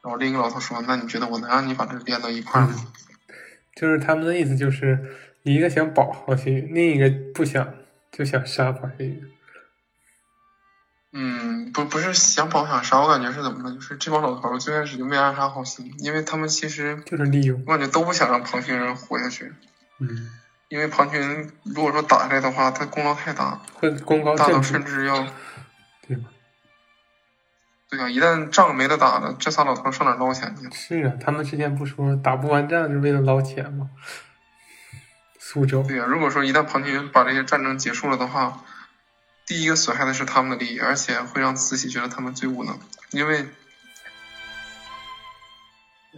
[0.01, 2.75] 然后另一个老头说：“那你觉得我能让你把这连到一块儿吗？”
[3.75, 7.73] 就是他们的意思，就是一个想保黄天云，另一个不想，
[8.11, 9.23] 就想杀庞天云。
[11.11, 13.73] 嗯，不不是想跑想杀，我感觉是怎么呢？
[13.73, 19.51] 就是这帮老头最开始就没安啥好心，因为他们其实就是利用，我感觉都不想让庞青云活下去。
[19.97, 20.29] 嗯，
[20.67, 25.15] 因为庞青云如果说打下来的话，他功劳太大，会功高大到甚至要，
[26.07, 26.25] 对吧？
[27.89, 30.69] 对啊，一旦仗没得打了，这仨老头上哪捞钱去？
[30.71, 33.89] 是啊，他们之前不说打不完仗是为了捞钱吗？
[35.39, 35.81] 苏州。
[35.81, 38.63] 对啊，如果说一旦庞青云把这些战争结束了的话。
[39.49, 43.47] 第一个损害的是他们的利益，而且会让慈禧觉得他们最无能，因为，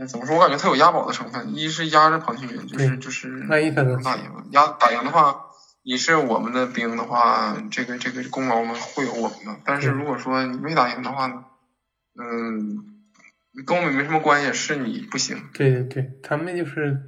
[0.06, 0.36] 怎么说？
[0.36, 1.56] 我感觉他有押宝的成分。
[1.56, 5.46] 一是压着庞青云，就是就是万一他能打赢，压打赢的话，
[5.84, 9.58] 你是我们的兵的话，这个这个功劳呢会有我们的。
[9.64, 11.46] 但是如果说你没打赢的话呢，
[12.20, 12.84] 嗯，
[13.66, 15.42] 跟我们没什么关系，是你不行。
[15.54, 17.02] 对对对，他们就是，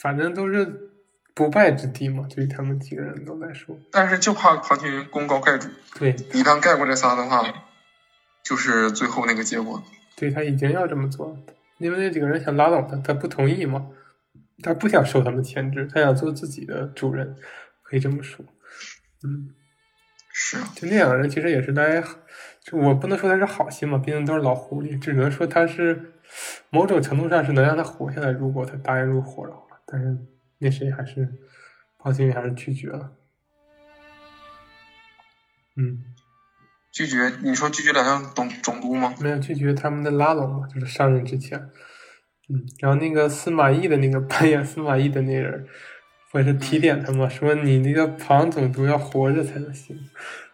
[0.00, 0.88] 反正都是。
[1.34, 3.78] 不败之地嘛，对于他们几个人都来说。
[3.90, 5.68] 但是就怕庞青云功高盖主。
[5.98, 7.42] 对，一旦盖过这仨的话，
[8.42, 9.82] 就是最后那个结果。
[10.14, 11.36] 对他已经要这么做了，
[11.78, 13.86] 因为那几个人想拉拢他，他不同意嘛，
[14.62, 17.34] 他不想受他们牵制，他想做自己的主人，
[17.82, 18.44] 可以这么说。
[19.24, 19.54] 嗯，
[20.32, 20.58] 是。
[20.74, 22.02] 就那两个人其实也是来，
[22.62, 26.12] 就我不能说他是好心嘛，毕竟都是老狐狸，只能说他是
[26.68, 30.18] 某种程度上是能让他活下来，如果他答应入伙的话，但是。
[30.62, 31.28] 那谁还是
[31.98, 33.12] 庞青云还是拒绝了，
[35.76, 36.04] 嗯，
[36.92, 37.32] 拒绝？
[37.42, 39.12] 你说拒绝两项总总督吗？
[39.20, 41.58] 没有拒绝他们的拉拢嘛，就是上任之前，
[42.48, 45.66] 嗯，然后那个司马懿的那个扮演司马懿的那人，
[46.30, 49.98] 不是提点他嘛，说你那个庞总督要活着才能行，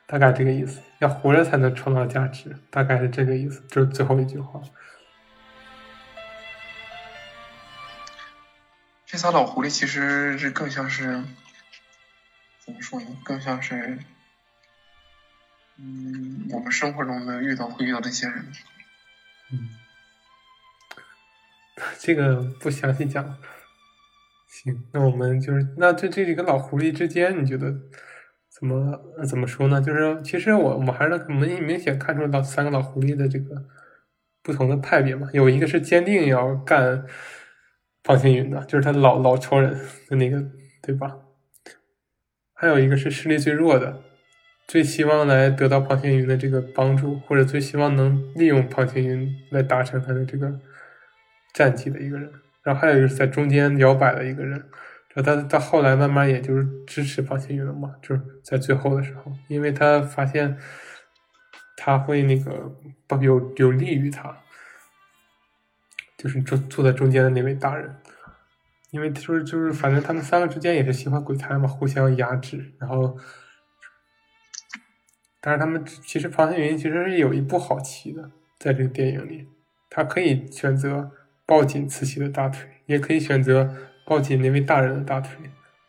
[0.07, 4.63] 大概这个意思，要活着才能创造价值，大概是这个意思，就是最后一句话。
[9.11, 11.25] 这仨老狐狸其实是更像是，
[12.63, 13.07] 怎么说呢？
[13.25, 13.99] 更像是，
[15.79, 18.53] 嗯，我们生活中的遇到会遇到的一些人。
[19.51, 19.71] 嗯，
[21.99, 23.39] 这个不详细讲。
[24.47, 27.75] 行，那我们就是那这这几个老狐狸之间，你觉得
[28.51, 29.81] 怎么怎么说呢？
[29.81, 33.65] 就是其实我我还是能明明显看出到三个老狐狸的这个
[34.43, 35.31] 不同的派别嘛。
[35.33, 37.07] 有一个是坚定要干
[38.09, 39.79] 方青云的，就是他老老仇人
[40.09, 40.43] 的那个，
[40.83, 41.15] 对吧？
[42.55, 44.03] 还有一个是实力最弱的，
[44.67, 50.59] 最希望来得到庞青云的这个帮助，或者最希望能利用庞青云来达成他的这个
[51.53, 52.33] 战绩的一个人。
[52.63, 54.59] 然后还有一个是在中间摇摆的一个人，
[55.15, 60.57] 然后他他后来慢慢也就是支持庞青云了嘛，就是在最后的时候，因为他发现
[61.77, 62.75] 他会那个
[63.21, 64.37] 有有利于他，
[66.19, 67.97] 就是坐坐在中间的那位大人。
[68.91, 72.73] 因为就是就是，反正他们三个之间也是喜欢鬼胎嘛，互相压制。
[72.79, 73.19] 然后，
[75.43, 79.47] 但是他们其实庞青云其实是有一步好棋的，在这个电影里，
[79.91, 81.11] 他可以选择
[81.45, 85.33] 抱紧慈禧的大腿，也可以选择抱紧那位大人的大腿，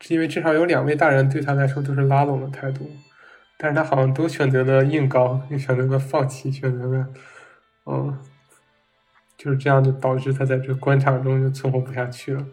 [0.10, 2.92] 因为至少有两位大人对他来说都是拉拢的态度。
[3.58, 7.08] 但是他好像都选择了硬刚，又选择了放弃，选择了，
[7.86, 8.20] 嗯，
[9.40, 12.46] 就是这样，就导致他在这个官场中就存活不下去了。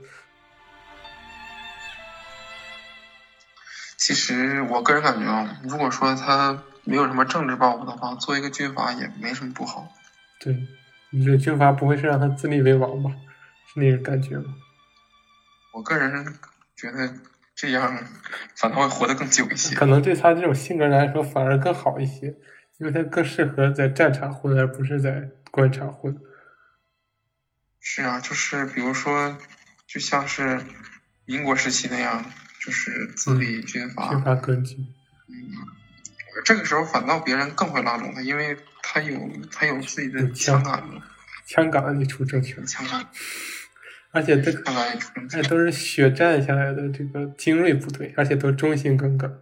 [3.96, 9.88] 其实我个人感觉啊，如果说他没有什么政治抱负的话，做一个军阀也没什么不好。
[10.38, 10.56] 对，
[11.10, 13.10] 你这军阀不会是让他自立为王吧？
[13.66, 14.54] 是那种感觉吗？
[15.72, 16.38] 我个人
[16.76, 17.12] 觉得
[17.56, 17.98] 这样
[18.54, 19.74] 反倒会活得更久一些。
[19.74, 22.28] 可能对他这种性格来说反而更好一些，
[22.78, 26.16] 因为他更适合在战场混，而不是在官场混。
[27.88, 29.38] 是啊，就是比如说，
[29.86, 30.60] 就像是
[31.24, 32.24] 民国时期那样。
[32.58, 34.74] 就是自立军阀，军阀割据。
[35.28, 35.54] 嗯，
[36.44, 39.16] 这个时候反倒别人更会拉拢他，因为他有
[39.52, 41.00] 他有自己的枪杆子，
[41.46, 43.06] 枪杆一出政权，枪杆，
[44.10, 49.32] 而且这个哎都是血战下来的这个精锐部队，而且都忠心耿耿。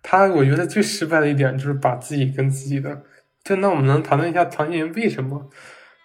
[0.00, 3.02] 他我觉得最失败的一点就是把自己跟自己的，
[3.42, 5.50] 就那我们能谈论一下唐寅为什么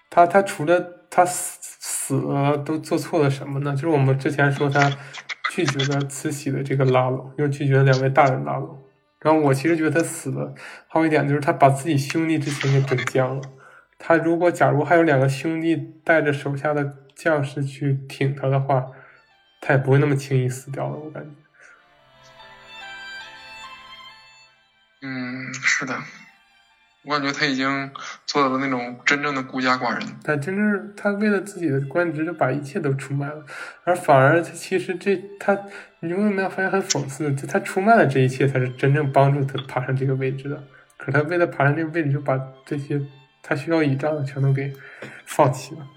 [0.10, 3.72] 他他除了他死死了都做错了什么呢？
[3.74, 4.92] 就是我们之前说他。
[5.52, 8.84] 拒绝了慈禧的这个拉拢，又拒绝了两位大人拉拢。
[9.22, 10.54] 然后我其实觉得他死了，
[10.90, 13.42] 还有一点就是他把自己兄弟之前给整僵了。
[13.98, 18.88] 他如果假如还有两个兄弟带着手下的将士去挺他的话，
[19.62, 20.98] 他也不会那么轻易死掉了。
[20.98, 21.30] 我感觉。
[25.04, 25.98] 嗯，是的。
[27.06, 27.92] 我感觉他已经
[28.26, 33.46] 做到了那种真正的孤家寡人，他真正他为了自己的官职，就把一切都出卖了，
[33.84, 35.56] 而反而他其实这他，
[36.00, 37.32] 你为什么要发现很讽刺？
[37.36, 40.64] 就他出卖了这一切，才是真正帮助他爬上这个位置的。
[40.98, 43.00] 可他为了爬上这个位置，就把这些
[43.44, 44.74] 他需要倚仗的全都给
[45.26, 45.88] 放弃了。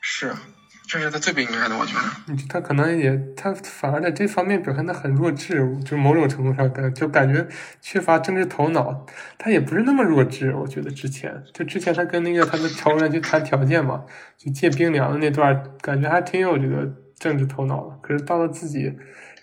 [0.00, 0.42] 是啊。
[0.90, 2.36] 这是他最不应该的，我觉得。
[2.48, 7.46] 他可能也，他反而在这方面表现的很弱智，就某种程度上感就感觉
[7.80, 9.06] 缺乏政治头脑。
[9.38, 14.04] 他也不是那么弱智，我觉得之前就之前他跟那个他的仇人去谈条件嘛，
[14.36, 17.96] 就借兵粮的那段，感觉还挺有这个政治头脑的。
[18.02, 18.92] 可是到了自己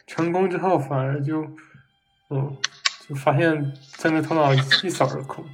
[0.06, 1.44] 成功之后，反而就，
[2.30, 2.58] 嗯，
[3.08, 5.46] 就发现政治头脑一扫而空。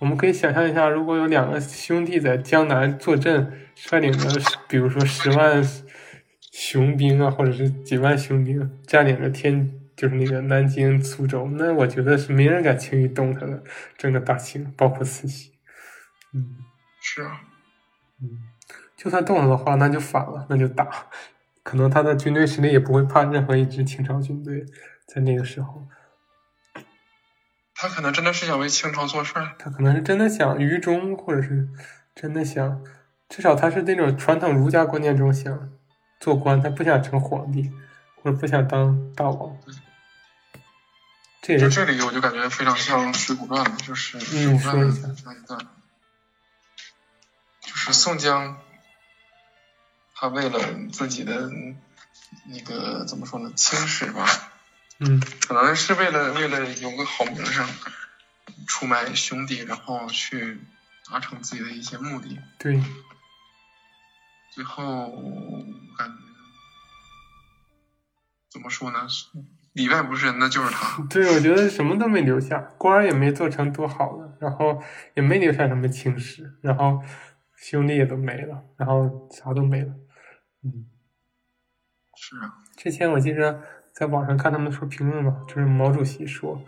[0.00, 4.28] 我们可以想象一下，如果有两个兄弟在江南坐镇，率领着
[4.68, 5.62] 比如说十万
[6.52, 13.62] 雄兵啊，或者是几万雄兵，占领着天，就是那个南京、苏州，那我觉得是没人敢轻易动他的
[13.96, 15.52] 整个大清，包括慈禧。
[16.34, 16.56] 嗯，
[17.00, 17.40] 是啊，
[18.20, 18.28] 嗯，
[18.96, 21.06] 就算动了的话，那就反了，那就打，
[21.62, 24.66] 可能他的军队实力也不会怕任何一支清朝军队，
[25.06, 25.86] 在那个时候。
[27.80, 31.68] 他可能真的是想为清朝做事儿，他可能是真的想愚忠，或者是
[32.12, 32.82] 真的想，
[33.28, 35.70] 至少他是那种传统儒家观念中想
[36.18, 37.70] 做官，他不想成皇帝，
[38.16, 39.56] 或者不想当大王。
[41.40, 44.76] 这这里我就感觉非常像《水浒传》，就是《水浒传》
[45.24, 45.60] 那一段，
[47.60, 48.58] 就是宋江，
[50.14, 50.60] 他为了
[50.92, 51.50] 自己的
[52.46, 54.26] 那个怎么说呢，青史吧。
[54.98, 57.66] 嗯，可能是为了为了有个好名声，
[58.66, 60.60] 出卖兄弟，然后去
[61.08, 62.38] 达成自己的一些目的。
[62.58, 62.82] 对，
[64.50, 65.10] 最后
[65.96, 66.14] 感觉
[68.50, 69.06] 怎么说呢？
[69.72, 71.02] 里外不是人的就是他。
[71.10, 74.82] 对，我觉得什么都没留下，官也没做成多好的，然后
[75.14, 77.02] 也没留下什么青史，然后
[77.56, 79.94] 兄弟也都没了，然后啥都没了。
[80.62, 80.86] 嗯，
[82.16, 82.54] 是啊。
[82.76, 83.62] 之前我记着。
[83.90, 86.56] 在网上看他们说评论嘛，就是毛主席说《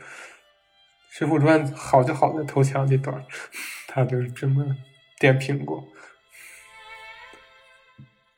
[1.10, 3.24] 水浒传》好就好在投降这段，
[3.86, 4.66] 他就是这么
[5.20, 5.84] 点评过。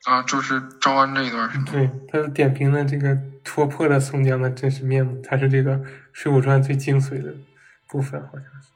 [0.05, 1.65] 啊，就是招安这一段是吗？
[1.71, 5.77] 对，他点评了这个戳破了宋江的真实面目，他是这个
[6.11, 7.33] 《水浒传》最精髓的
[7.87, 8.67] 部分，好像是。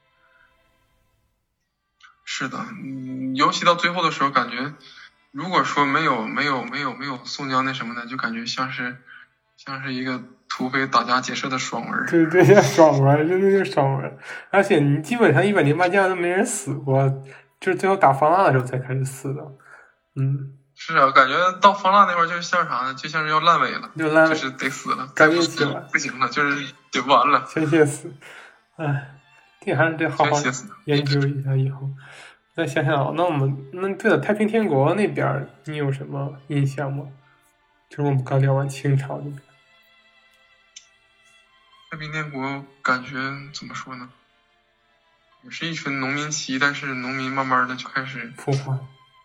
[2.24, 4.74] 是的，嗯，尤其到最后的时候，感觉
[5.32, 8.98] 如果说没有没有没有没有宋江那什么的，就感觉像是
[9.58, 12.06] 像是一个土匪打家劫舍的爽文。
[12.06, 14.18] 对对，像 爽文，真的就是爽文。
[14.50, 17.10] 而且你基本上一百零八将都没人死过，
[17.60, 19.42] 就是最后打方腊的时候才开始死的。
[20.16, 20.54] 嗯。
[20.80, 22.94] 是啊，感觉到方腊那块儿就是像啥呢？
[22.94, 28.14] 就像是要烂尾了，就烂，就是得死了，该不死了，不行了，就是得完了，先歇死。
[28.76, 29.20] 哎，
[29.60, 30.40] 这还是得好好
[30.86, 31.90] 研究一下以后。
[32.56, 37.08] 再想想，那我们那对了，太平天国那边你有什么印象吗？
[37.90, 39.42] 就是我们刚聊完清朝那边。
[41.90, 43.18] 太平天国感觉
[43.52, 44.10] 怎么说呢？
[45.42, 48.80] 也是一群农民起义，但是农民慢慢的就开始腐化，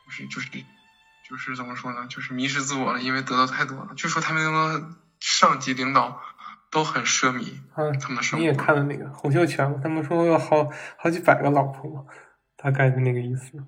[0.06, 0.48] 不是就是。
[1.32, 2.06] 就是怎么说呢？
[2.10, 3.94] 就是迷失自我了，因为得到太多了。
[3.96, 4.86] 据说他们的
[5.18, 6.20] 上级领导
[6.70, 8.38] 都很奢靡，嗯，他们生活。
[8.38, 10.68] 你也看了那个洪秀全他们说有好
[10.98, 12.06] 好几百个老婆，
[12.54, 13.64] 大概是那个意思。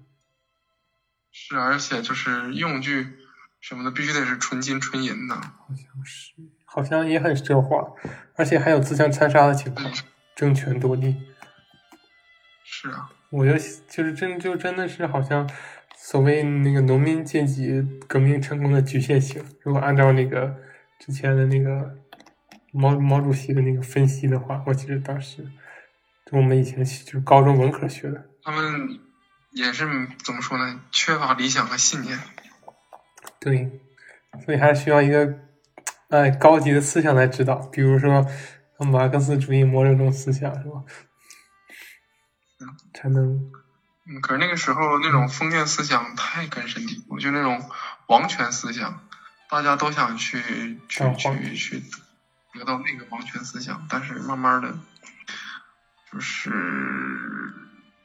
[1.32, 3.16] 是，而且就是用具
[3.62, 5.34] 什么的，必须得是纯金纯银的。
[5.34, 6.34] 好像是，
[6.66, 7.82] 好像也很奢华，
[8.36, 9.90] 而且还有自相残杀的情况，
[10.36, 11.16] 争权夺利。
[12.62, 13.58] 是啊，我觉得
[13.88, 15.48] 就是真就真的是好像。
[15.96, 20.54] 所谓那个农民阶级革命成功的局限性，如果按照那个
[20.98, 21.98] 之前的那个
[22.72, 25.42] 毛毛主席的那个分析的话，我记得当时
[26.26, 29.00] 就我们以前就是高中文科学的，他们
[29.52, 29.86] 也是
[30.22, 30.80] 怎么说呢？
[30.90, 32.18] 缺乏理想和信念。
[33.40, 33.80] 对，
[34.44, 35.38] 所以还需要一个
[36.08, 38.26] 哎高级的思想来指导，比如说
[38.78, 40.84] 马克思主义、毛泽东思想，是吧？
[42.92, 43.50] 才能。
[44.06, 47.62] 嗯，可是那个时候那种封建思想太根深蒂固，就那种
[48.06, 49.02] 王权思想，
[49.48, 51.82] 大家都想去去去去
[52.52, 54.78] 得到那个王权思想，但是慢慢的，
[56.12, 56.50] 就是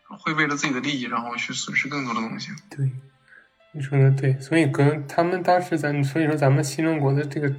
[0.08, 2.52] 会为了自己的利益，然后去损失更多的东西。
[2.70, 2.92] 对，
[3.74, 7.54] 你说的对，所以跟他们当时咱，所以说咱们新中国的这个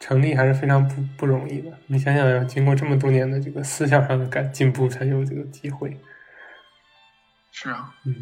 [0.00, 1.78] 成立还是非常不不容易的。
[1.86, 5.98] 你想想，要经过这么多年的这个思想上的改进步，才有这个机会。
[7.50, 8.14] 是啊，嗯，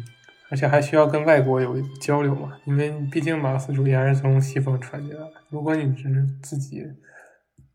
[0.49, 5.33] 而且还需要跟外国有交流嘛，因为毕竟马克思主义还是从西方传进来的。
[5.49, 6.83] 如果你只是自己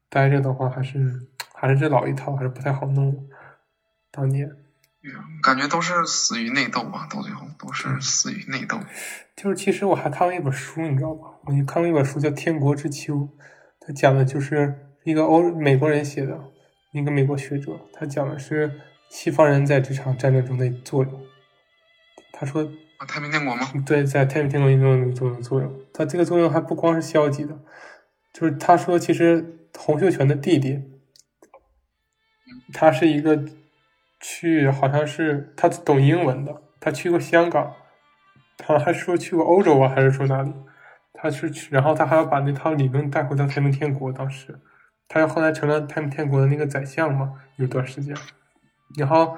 [0.08, 3.28] 待着的话，还是还是这老一套，还是不太好弄。
[4.10, 4.50] 当年，
[5.42, 8.78] 感觉都是死于内斗吧，到最后都是死于内斗。
[9.34, 11.28] 就是其实我还看过一本书，你知道吧？
[11.44, 13.14] 我看过一本书叫《天国之秋》，
[13.80, 14.74] 它讲的就是
[15.04, 16.38] 一个欧美国人写的，
[16.92, 18.70] 一个美国学者，他讲的是
[19.08, 21.26] 西方人在这场战争中的作用。
[22.32, 22.64] 他说
[23.06, 23.68] ：“太平天国吗？
[23.84, 27.56] 对，在太平天国运动中的作用，他这个作用还不光是消极的，
[28.32, 30.82] 就是他说，其实洪秀全的弟弟，
[32.72, 33.44] 他是一个
[34.18, 37.74] 去，好像是他懂英文的，他去过香港，
[38.56, 40.52] 他还说去过欧洲啊，还是说哪里？
[41.12, 44.10] 他是去，然后他还要把那套理论带回到太平天国。
[44.10, 44.58] 当时，
[45.06, 48.16] 他又后来成了太平天国的那个宰相嘛，有段时间，
[48.96, 49.36] 然后。”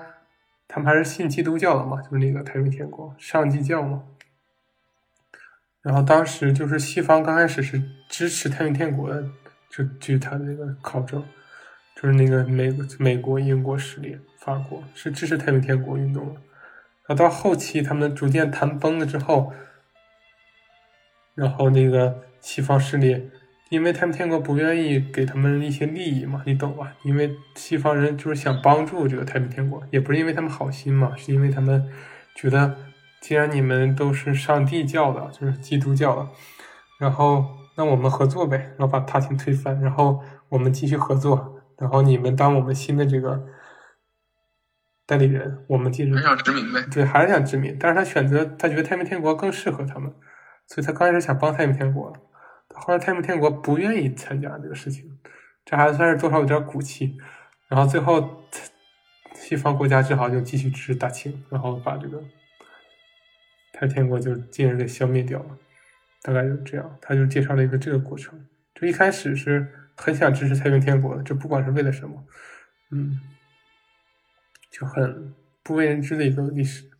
[0.66, 4.04] 他们还是信基督教的嘛，就是那个太平天国上帝教嘛。
[5.82, 9.28] 然后当时就是西方刚开始是支持太平天国的，
[9.68, 11.22] 就据他的那个考证，
[11.94, 16.40] 就是那个美美国、英国势力、法国是支持太平天国运动的。
[17.06, 19.52] 然后到后期他们逐渐谈崩了之后，
[21.34, 23.30] 然后那个西方势力。
[23.74, 26.94] 因为太平天国不愿意给他们一些利益嘛，你懂吧？
[27.02, 31.84] 因为西方人就是想帮助这个太平天国，也不是因为他们好心嘛，是因为他们
[32.36, 32.76] 觉得，
[33.20, 36.28] 既然你们都是上帝教的，就是基督教的，
[37.00, 37.44] 然后
[37.76, 43.44] 那我们合作呗，然后把大清推翻，然后我们继续合作，然后你们当我们新的这个
[45.04, 46.80] 代理人，我们继续还想殖民呗？
[46.92, 50.12] 对，还是想殖民，但是他选择，他觉得太平天国更适合他们，
[50.68, 52.12] 所以他刚开始想帮太平天国。
[52.74, 55.18] 后来太平天国不愿意参加这个事情，
[55.64, 57.16] 这还算是多少有点骨气。
[57.68, 58.44] 然后最后，
[59.34, 62.22] 西方国家只好就继续支持大清，然后把这个
[63.72, 65.58] 太平天国就进而给消灭掉了。
[66.22, 68.46] 大概就这样，他就介绍了一个这个过程。
[68.74, 72.24] 就一开始是很想支持太平天国的，这不管是为了什么，
[72.90, 73.20] 嗯，
[74.70, 76.90] 就很不为人知的一个历史。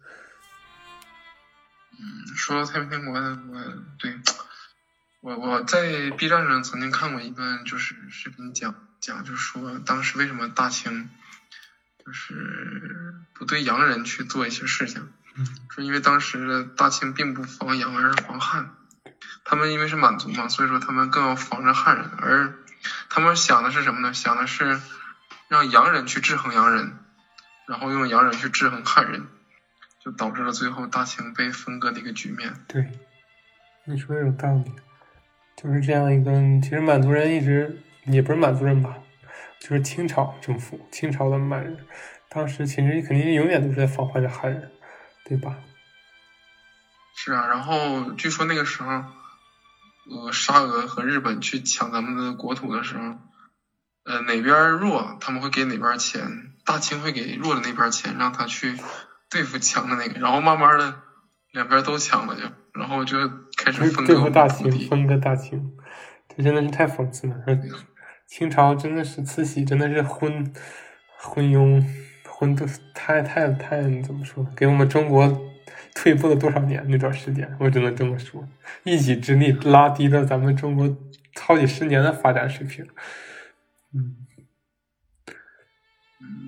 [1.93, 3.61] 嗯，说到太平天国，我
[3.99, 4.13] 对。
[5.25, 11.09] 我我在 B 站上曾经看过一段就是视频讲讲，就是说当时为什么大清
[12.05, 15.09] 就是不对洋人去做一些事情，
[15.71, 18.75] 说因为当时的大清并不防洋而是防汉，
[19.47, 22.59] 他们因为是满族嘛，所以说他们更要防着汉人，而
[23.09, 24.13] 他们想的是什么呢？
[24.13, 24.79] 想的是
[25.49, 26.99] 让洋人去制衡洋人，
[27.67, 29.27] 然后用洋人去制衡汉人，
[30.05, 32.63] 就导致了最后大清被分割的一个局面。
[32.69, 32.93] 对，
[33.87, 34.71] 你说的有道理，
[35.57, 36.33] 就是这样一个。
[36.63, 38.97] 其实满族人一直也不是满族人吧，
[39.61, 41.79] 就是清朝政府，清朝的满人，
[42.29, 44.71] 当时其实肯定永远都是在防范着汉人，
[45.25, 45.57] 对吧？
[47.17, 48.91] 是啊，然后据说那个时候，
[50.11, 53.17] 呃，沙俄和日本去抢咱们的国土的时候，
[54.05, 58.77] 呃，哪边弱，他们会给哪边钱，大清会给弱的那边钱，让他去
[59.31, 61.01] 对付强的那个，然后慢慢的
[61.53, 62.43] 两边都强了就，
[62.79, 63.17] 然后就
[63.57, 65.73] 开始分割大清，分割大清，
[66.29, 67.37] 这真的是太讽刺了。
[68.27, 70.53] 清朝真的是慈禧，真的是昏
[71.19, 71.85] 昏庸
[72.27, 75.51] 昏的太太太怎么说，给我们中国。
[75.97, 76.85] 退步了多少年？
[76.89, 78.47] 那段时间，我只能这么说，
[78.83, 80.97] 一己之力拉低了咱们中国
[81.41, 82.85] 好几十年的发展水平。
[83.93, 84.24] 嗯，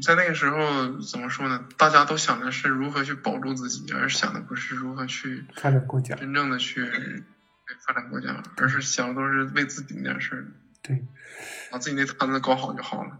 [0.02, 1.64] 在那个时候怎么说呢？
[1.76, 6.84] 大家都想的是如何去保住自己，而想的不是如何去发展国家，真正的去
[7.86, 10.46] 发展国家，而是想的都是为自己那点事儿。
[10.82, 11.04] 对，
[11.70, 13.18] 把自己那摊子搞好就好了。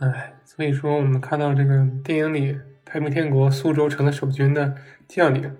[0.00, 4.76] 哎，所以说我们看到这个电影里太平天国苏州城的守军的
[5.08, 5.56] 将领。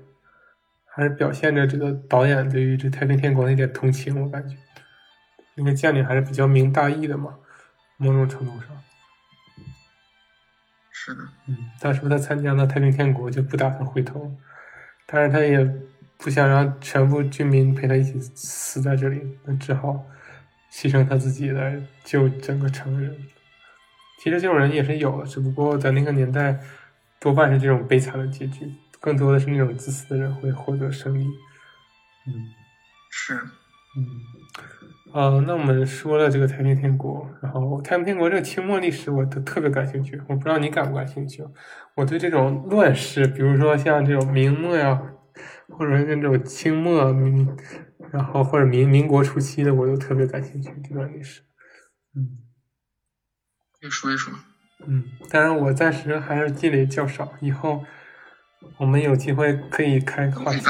[0.95, 4.55] 还是表现着这个导演对于这太平天国的一点同情，我感觉
[5.55, 7.35] 那个将领还是比较明大义的嘛，
[7.97, 8.69] 某种程度上。
[11.05, 14.33] 是的，嗯，他说他参加了太平天国就不打算回头，
[15.05, 15.59] 但是他也
[16.17, 20.07] 不想让全部军民陪他一起死在这里，那只好
[20.73, 23.17] 牺牲他自己来救整个城人。
[24.23, 26.57] 其实这种人也是有的，只不过在那个年代
[27.19, 28.73] 多半是这种悲惨的结局。
[29.01, 31.25] 更多的是那种自私的人会获得胜利，
[32.29, 32.55] 嗯，
[33.11, 34.07] 是，嗯，
[35.13, 41.45] 呃，那我们说了这个太平天国，然后太平天国这个清末历史我都特别感兴趣，我不知道你感不感兴趣？
[41.95, 45.03] 我对这种乱世，比如说像这种明末呀，
[45.69, 47.55] 或者是这种清末明，
[48.11, 51.43] 然后或者民民国初期的，我都特别感兴趣这段历史，
[52.17, 52.39] 嗯，
[53.83, 54.33] 你说一说，
[54.87, 57.85] 嗯，当然我暂时还是积累较少，以后。
[58.77, 60.61] 我们有机会可以开话题，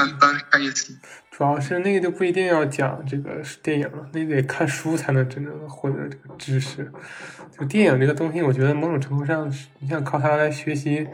[1.31, 6.91] 主要是那个就不一定要讲这个电影了，那得看书才能真正的获得这个知识。
[7.57, 11.07] 就电影这个东西，我觉得某种程度上，你想靠它来学习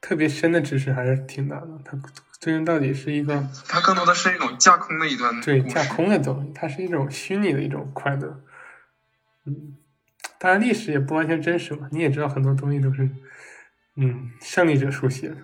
[0.00, 1.78] 特别深的知识还是挺难的。
[1.84, 1.98] 它
[2.38, 8.40] 最终到底是一个，它更多的是一种架空的一段，对架空的东西，它是一种虚拟的一种快乐。
[9.46, 9.76] 嗯，
[10.38, 13.10] 当然历史也不完全真实嘛，你也知道很多东西都是，
[13.96, 15.36] 嗯，胜利者书写的。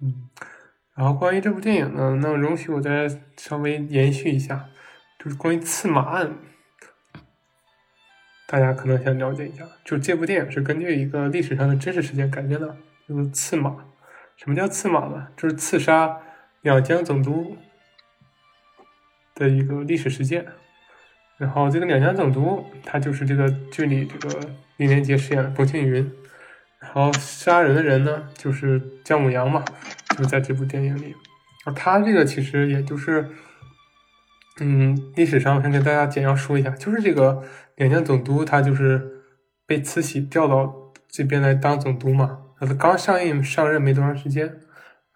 [0.00, 0.28] 嗯，
[0.94, 4.68] 然后关于这部电影呢，那容许我再稍微延续一下，
[5.18, 6.36] 就是关于刺马案，
[8.46, 12.76] 大家可能想了解一下，就这部电影是根据一个历史上的真实事件改编的，
[13.08, 13.76] 就是刺马。
[14.36, 15.28] 什么叫刺马呢？
[15.36, 16.18] 就是刺杀
[16.62, 17.56] 两江总督
[19.34, 20.46] 的一个历史事件。
[21.36, 24.40] 然后这个两江总督，他就是这个剧里这个
[24.76, 26.10] 李连杰饰演的冯庆云。
[26.80, 29.62] 然后杀人的人呢，就是姜母羊嘛，
[30.16, 31.14] 就在这部电影里。
[31.64, 33.28] 啊，他这个其实也就是，
[34.60, 37.42] 嗯，历史上我先跟大家简要说一下，就是这个
[37.76, 39.24] 两江总督，他就是
[39.66, 40.74] 被慈禧调到
[41.06, 42.38] 这边来当总督嘛。
[42.58, 44.60] 他刚上任上任没多长时间，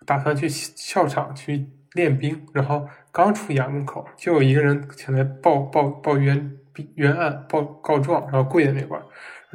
[0.06, 6.58] 打算去校场去练兵，然后刚出衙门口，就有一个人前来报报报冤
[6.96, 9.04] 冤案报告状，然后跪在那块儿，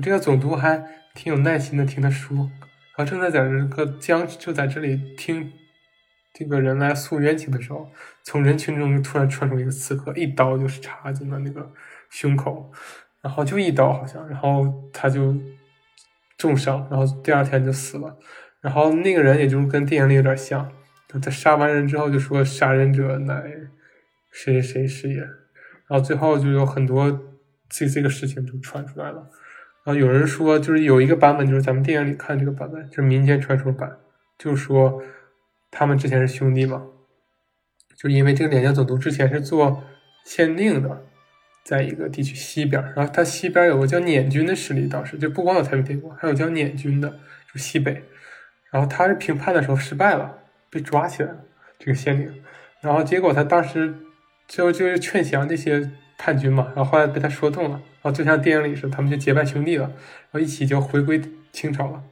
[0.02, 0.84] 这个总督还。
[1.14, 2.38] 挺有耐心的听他说，
[2.98, 5.52] 然后正在在这个僵就在这里听
[6.34, 7.90] 这个人来诉冤情的时候，
[8.24, 11.72] 从人群中突然窜出一个刺客，一刀就是插进了那个
[12.10, 12.72] 胸口，
[13.22, 15.36] 然后就一刀好像，然后他就
[16.38, 18.18] 重伤，然后第二天就死了。
[18.62, 20.72] 然后那个人也就是跟电影里有点像，
[21.08, 23.44] 他杀完人之后就说杀人者乃
[24.32, 27.10] 谁谁谁是也，然后最后就有很多
[27.68, 29.28] 这这个事情就传出来了。
[29.86, 33.98] 然后有人说，就是有一个版本，就是咱们电影里看这个版本，就是民间传说版，
[34.38, 35.02] 就说
[35.72, 36.84] 他们之前是兄弟嘛，
[37.98, 39.84] 就因为这个两江总督之前是做
[40.26, 41.06] 县令的，
[41.64, 47.10] 在一个地区西边，然后他西边有个叫捻军的势力，当时就不光有太平天国，还有叫捻军的，
[47.52, 48.04] 就西北，
[48.72, 51.38] 然后他是平叛的时候失败了，被抓起来了，
[51.80, 52.44] 这个县令，
[52.82, 53.96] 然后结果他当时
[54.48, 57.82] 就就是劝降那些叛军嘛，然后后来被他说动了。
[58.02, 61.22] 然后就像电影里似的，他们就结拜兄弟了，然后一起就回归
[61.52, 62.04] 清朝了。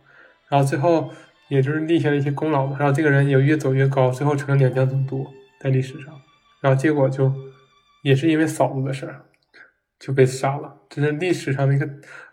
[0.49, 1.13] 然后最后
[1.49, 2.77] 也就是立下了一些功劳嘛。
[2.79, 5.27] 然后这个人也越走越高，最后成了两江总督，
[5.59, 6.21] 在历史上。
[6.59, 7.33] 然后结果就
[8.03, 9.25] 也是因为嫂子的事儿
[9.99, 10.81] 就被杀了。
[10.89, 11.89] 这是历史上的一个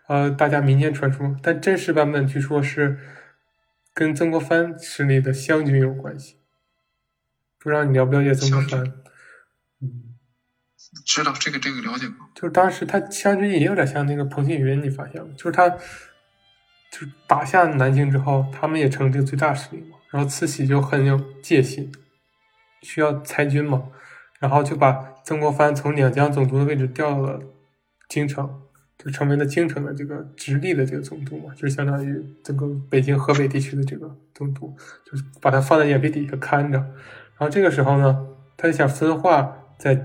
[0.07, 2.99] 呃大家民间传说，但真实版本据说是
[3.93, 6.37] 跟曾国藩势力的湘军有关系。
[7.59, 8.93] 不知道你了不了解曾国藩？
[11.03, 12.29] 知道这个这个了解吗。
[12.33, 15.27] 就是当时他湘军也有点像那个彭庆云，你发现吗？
[15.35, 19.97] 就是他就是打下南京之后，他们也成这个最大势力嘛。
[20.11, 21.91] 然后慈禧就很有戒心，
[22.83, 23.83] 需要裁军嘛，
[24.39, 27.41] 然后就把曾国藩从两江总督的位置调到了
[28.07, 28.61] 京城，
[28.97, 34.73] 就成为了京城的这个直隶的这个总督嘛，就是相当于整个北京河北地区的这个总督，
[35.03, 36.77] 就是把他放在眼皮底下看着。
[36.77, 38.25] 然后这个时候呢，
[38.55, 39.95] 他就想分化在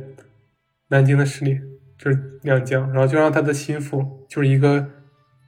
[0.90, 1.58] 南京的势力，
[1.98, 4.86] 就是两江，然后就让他的心腹，就是一个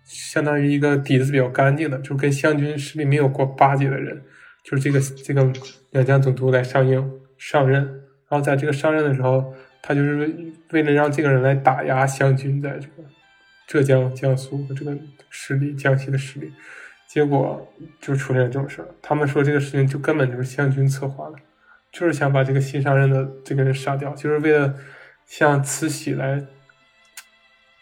[0.05, 4.23] 相当于一个底子比较干净的，就跟湘军势力没有过巴结的人，
[4.65, 5.53] 就是这个这个
[5.91, 7.83] 两江总督来上映上任。
[8.29, 10.33] 然后在这个上任的时候，他就是
[10.71, 13.05] 为了让这个人来打压湘军在这个
[13.67, 14.97] 浙江、江苏的这个
[15.29, 16.51] 势力、江西的势力，
[17.07, 17.71] 结果
[18.01, 18.89] 就出现这种事儿。
[19.03, 21.37] 他们说这个事情就根本就是湘军策划的。
[21.91, 24.75] 就是想把这个新上任的这个人杀掉，就是为了
[25.27, 26.45] 向慈禧来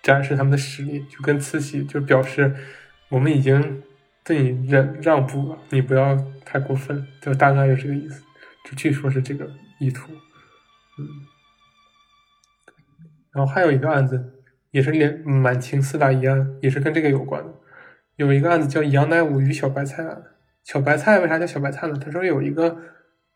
[0.03, 2.55] 展示他们的实力，就跟慈禧就表示
[3.09, 3.83] 我们已经
[4.25, 8.23] 对你让让步了，你不要太过分，就大概是这个意思。
[8.65, 10.13] 就据说是这个意图，
[10.99, 11.07] 嗯。
[13.33, 14.35] 然后还有一个案子，
[14.71, 17.55] 也是连满清四大疑案，也是跟这个有关的。
[18.17, 20.23] 有一个案子叫杨乃武与小白菜案。
[20.65, 21.99] 小白菜为啥叫小白菜呢？
[21.99, 22.79] 他说有一个。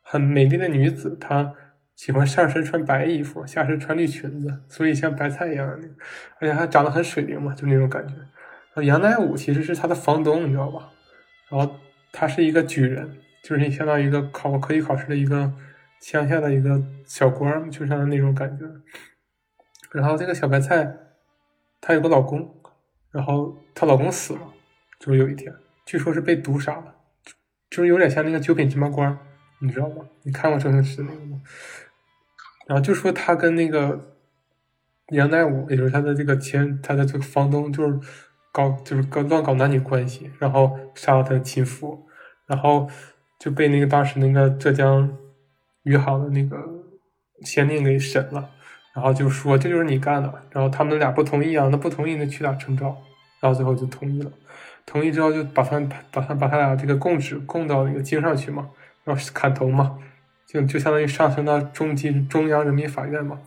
[0.06, 1.54] 很美丽的女子，她
[1.96, 5.88] 喜欢上身穿白衣服，下身穿绿裙子，所以像白菜一样的，
[6.40, 8.14] 而且还长得很水灵嘛，就那种感觉。
[8.82, 10.90] 杨乃武其实是他的房东，你知道吧？
[11.48, 11.76] 然后
[12.12, 15.52] 他是一个举人，就是相当于一个考过科举考试的一个
[16.00, 18.64] 乡下的一个小官，就像那种感觉。
[19.92, 20.92] 然后这个小白菜，
[21.80, 22.60] 她有个老公，
[23.12, 24.40] 然后她老公死了，
[24.98, 25.54] 就是有一天，
[25.86, 26.96] 据说是被毒杀了，
[27.70, 29.16] 就是有点像那个九品芝麻官。
[29.60, 30.04] 你知道吗？
[30.24, 31.40] 你看过周星驰那个吗？
[32.66, 34.16] 然后就说他跟那个
[35.08, 37.98] 杨乃武，也就是他的这个前，他的这个房东，就是
[38.52, 42.06] 搞就是搞乱搞男女关系，然后杀了他的亲夫，
[42.46, 42.88] 然后
[43.38, 45.16] 就被那个当时那个浙江
[45.82, 46.56] 余杭的那个
[47.42, 48.50] 县令给审了，
[48.94, 52.96] 然后就说这就是你干的，然后他们俩不同意啊，那不同意那屈打成招，
[53.40, 54.32] 然后最后就同意了，
[54.86, 55.78] 同意之后就把他
[56.10, 58.70] 把他把他俩这个供职供到那个京上去嘛。
[59.04, 59.98] 然后砍头嘛，
[60.46, 63.40] 就就相当于上升到中级中央人民法院嘛，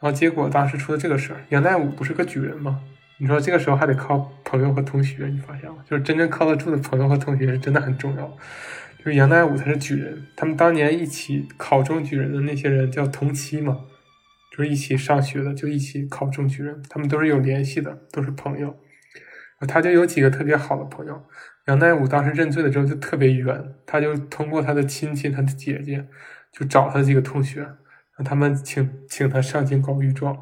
[0.00, 2.80] 然后结果当时出了这个事儿，杨乃武不是个举人吗？
[3.18, 5.76] 你说这个时候还得靠朋友和同学，你发现吗？
[5.88, 8.36] 就是真正靠得住的朋友和同学是真的很重要。
[8.98, 13.80] 就是杨乃武他是举人，他们当年一起考中举人的那些人叫同期嘛，
[14.50, 18.76] 就是一起上学的，就一起考中举人，他们都是有联系的，都是朋友。
[19.68, 21.22] 他就有几个特别好的朋友。
[21.70, 26.04] 杨乃武当时认罪的时候就特别冤，他就通过他的亲戚、他的姐姐，
[26.50, 30.36] 就找他几个同学，让他们请请他上京告御状。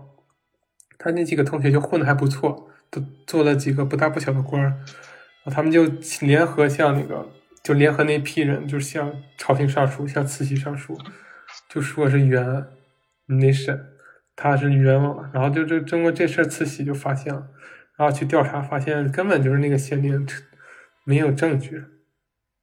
[0.97, 4.81] 他那几个同学就混的还不错，都做了几个不大不小的官儿。
[5.51, 5.85] 他们就
[6.23, 7.29] 联合向那个，
[7.63, 10.99] 就联合那批人，就向朝廷上书，向慈禧上书，
[11.69, 12.65] 就说是冤，
[13.27, 13.79] 你得审，
[14.35, 15.29] 他是冤枉了。
[15.35, 17.49] 然后就就经过这事，慈禧就发现了，
[17.99, 20.27] 然后去调查，发现根本就是那个县令。
[21.09, 21.83] 没有证据，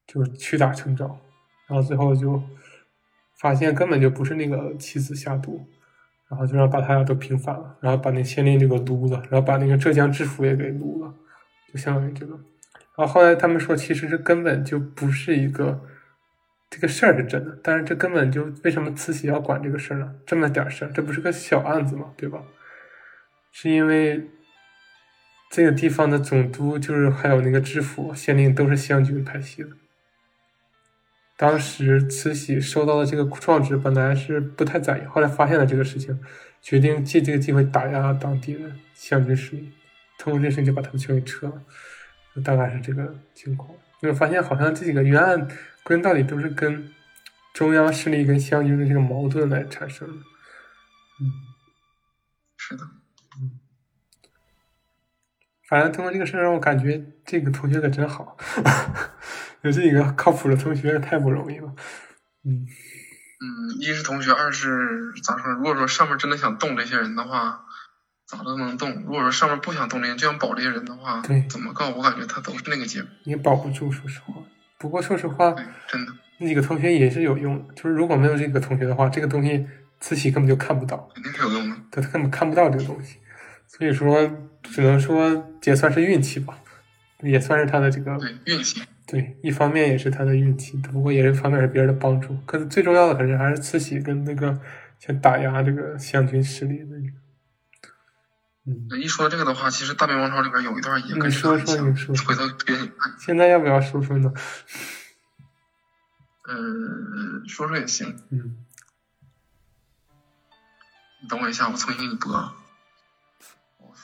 [0.05, 1.19] 就是屈打成招，
[1.67, 2.39] 然后最后就
[3.39, 5.67] 发现根本就不是那个妻子下毒，
[6.29, 11.11] 然后就让把他俩都平反了，然后把那县令这个撸了，然后把那个浙江知府也给撸了，
[11.73, 12.33] 就相当于这个。
[12.95, 15.81] 然后后来他们说，其实这根本就不是一个
[16.69, 20.13] 这个事儿是真的，但是这根本就为什么慈禧要管这个事儿呢？
[20.23, 22.13] 这么点事儿，这不是个小案子吗？
[22.15, 22.43] 对吧？
[23.51, 24.29] 是因为。
[25.49, 29.69] 这个地方的总督就是还有那个知府、县令都是湘军派系的。
[31.37, 36.17] 当时慈禧收到了这个状纸，本来是不太在意，后来发现了这个事情，
[36.61, 39.71] 决定借这个机会打压当地的湘军势力，
[40.17, 41.61] 通过这事就把他们全给撤了。
[42.43, 43.69] 大概是这个情况。
[44.01, 45.47] 因为发现好像这几个冤案
[45.83, 46.93] 归根到底都是跟
[47.53, 50.13] 中央势力跟湘军的这个矛盾来产生的。
[51.21, 51.31] 嗯，
[52.57, 52.83] 是的。
[55.75, 58.37] 反正通过这个事儿让我感觉这个同学可真好，
[59.61, 61.67] 有这几个靠谱的同学太不容易了。
[62.45, 62.65] 嗯
[63.41, 63.45] 嗯，
[63.81, 65.51] 一是同学，二是咋说？
[65.51, 67.65] 如果说上面真的想动这些人的话，
[68.25, 71.89] 咋都能动；如果说上面不想动这些，就想保这些人的话，对，怎么告？
[71.89, 73.09] 我感觉他都是那个结果。
[73.25, 74.35] 也保不住，说实话。
[74.77, 75.53] 不过说实话，
[75.89, 77.67] 真的，那几个同学也是有用。
[77.75, 79.67] 就是如果没有这个同学的话，这个东西
[79.99, 81.75] 慈禧根本就看不到，肯定是有用的。
[81.91, 83.17] 他根本看不到这个东西，
[83.77, 86.57] 所以说只能说也算是运气吧，
[87.21, 88.81] 也算是他的这个对运气。
[89.05, 92.37] 对，一方面也是他的运气，不过也是一方面是别人的帮助。
[92.45, 94.59] 可是最重要的可是还是慈禧跟那个
[94.97, 96.95] 想打压这个湘军势力的。
[98.65, 103.13] 嗯，一说这个的话，其实《大明王朝》里边有一段也跟你说说，你说，回头给你看。
[103.19, 104.33] 现在要不要说说呢？
[106.49, 108.07] 嗯，说说也行。
[108.31, 108.57] 嗯，
[111.21, 112.31] 你等我一下，我重新给你播。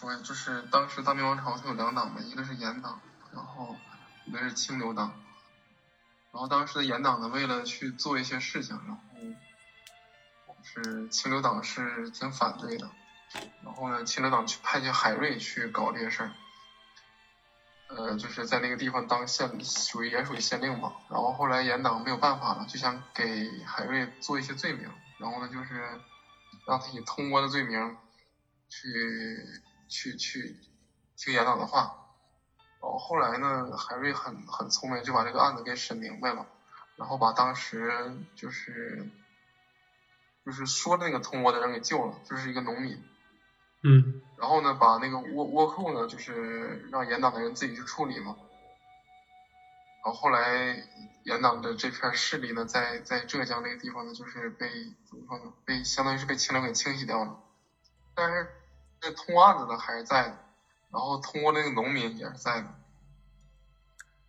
[0.02, 3.00] 我，就是当时大明王朝它有两党嘛，一个是严党，
[3.34, 3.76] 然后
[4.26, 5.14] 一个是清流党。
[6.32, 9.02] 然后当时的严党呢，为了去做一些事情，然后
[10.64, 12.90] 是清流党是挺反对的。
[13.64, 16.32] 然后呢，清流党去派遣海瑞去搞这些事儿，
[17.88, 20.94] 呃，就是在那个地方当县，属于也属于县令嘛。
[21.10, 26.02] 然后后来严党没有办法了，就想给海瑞做一些罪名，然后呢，就是
[26.66, 27.98] 让他以通倭的罪名
[28.70, 28.88] 去
[29.92, 30.58] 去去
[31.16, 31.98] 听严党的话。
[32.82, 36.48] 然后后来呢，海瑞很很聪明，就把这个案子给审明白了，
[36.96, 39.08] 然后把当时就是
[40.44, 43.04] 就是说那个通倭的人给救了，就是一个农民。
[43.84, 48.36] 嗯，然后呢，把那个倭倭寇呢，就是让严党的人自己去处理嘛。
[50.04, 50.76] 然后后来
[51.24, 54.68] 严党的这片势力呢，在在浙江那个地方呢，就是被
[55.06, 55.54] 怎么说呢？
[55.66, 57.40] 被相当于是被清流给清洗掉了。
[58.16, 58.50] 但是
[59.02, 60.38] 那通案子呢还是在的，
[60.92, 62.68] 然后通过那个农民也是在的。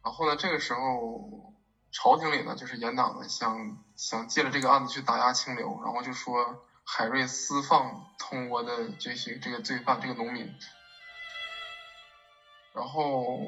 [0.03, 1.55] 然后呢，这个时候
[1.91, 6.65] 朝廷里呢，就是严党呢想想借着这个案子去打压清流，然后就说。
[6.85, 10.53] 海瑞私放通倭的这些这个罪犯，这个农民，
[12.75, 13.39] 然后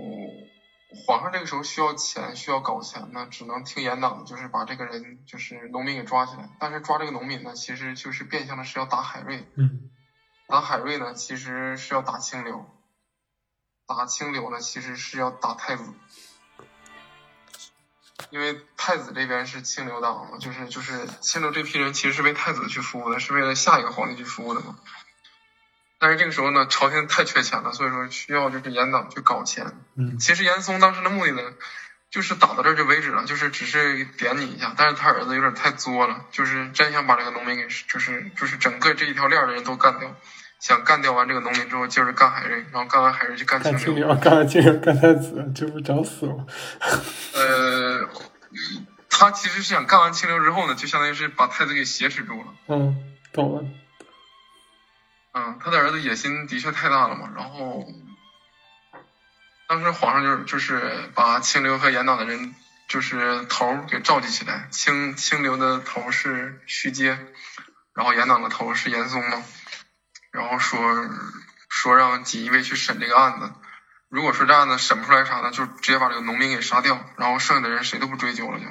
[1.05, 6.49] 皇上这个时候需要钱，需要搞钱呢，只能听严党，就是把这个人就是农民给抓起来。
[6.61, 9.45] 但是抓这个农民呢，其实就是变相的是要打海瑞。
[9.57, 9.91] 嗯。
[10.47, 12.71] 打海瑞呢，其实是要打清流。
[13.87, 15.93] 打清流呢，其实是要打太子。
[18.31, 24.79] 因为太子这边是清流党嘛，就是就是清流这批人其实是为太子去服务的，是为了下一个皇帝去服务的嘛。
[25.99, 29.79] 但是这个时候呢，朝廷太缺钱了，所以说需要就是严党去搞钱。
[29.95, 30.19] 嗯。
[30.19, 31.43] 其实严嵩当时的目的呢，
[32.15, 34.73] 就是打到这就为止了，就是只是点你一下。
[34.77, 40.15] 但是他儿子有点太作了，就是真想把这个农民给，就是就是整个这一条链的人都干掉。
[40.61, 46.47] 想干掉完这个农民之后，接着干海瑞，然后干完海瑞就干清流，干完清流干太子，这不找死吗？
[47.35, 48.09] 呃，
[49.11, 52.47] 他其实是想干完清流之后呢，就相当于是把太子给挟持住了。
[52.69, 52.97] 嗯，
[53.33, 53.65] 懂了。
[55.33, 57.29] 嗯，他的儿子野心的确太大了嘛。
[57.35, 57.85] 然后，
[59.67, 62.55] 当时皇上就是就是把清流和严党的人
[62.87, 67.19] 就是头给召集起来，清清流的头是徐阶，
[67.95, 69.43] 然后严党的头是严嵩嘛。
[70.31, 71.09] 然后说
[71.69, 73.53] 说让锦衣卫去审这个案子，
[74.09, 78.67] 如果说这案子审不出来啥呢，就直接把这个农民给杀掉，然后剩下的人谁都不追究了就。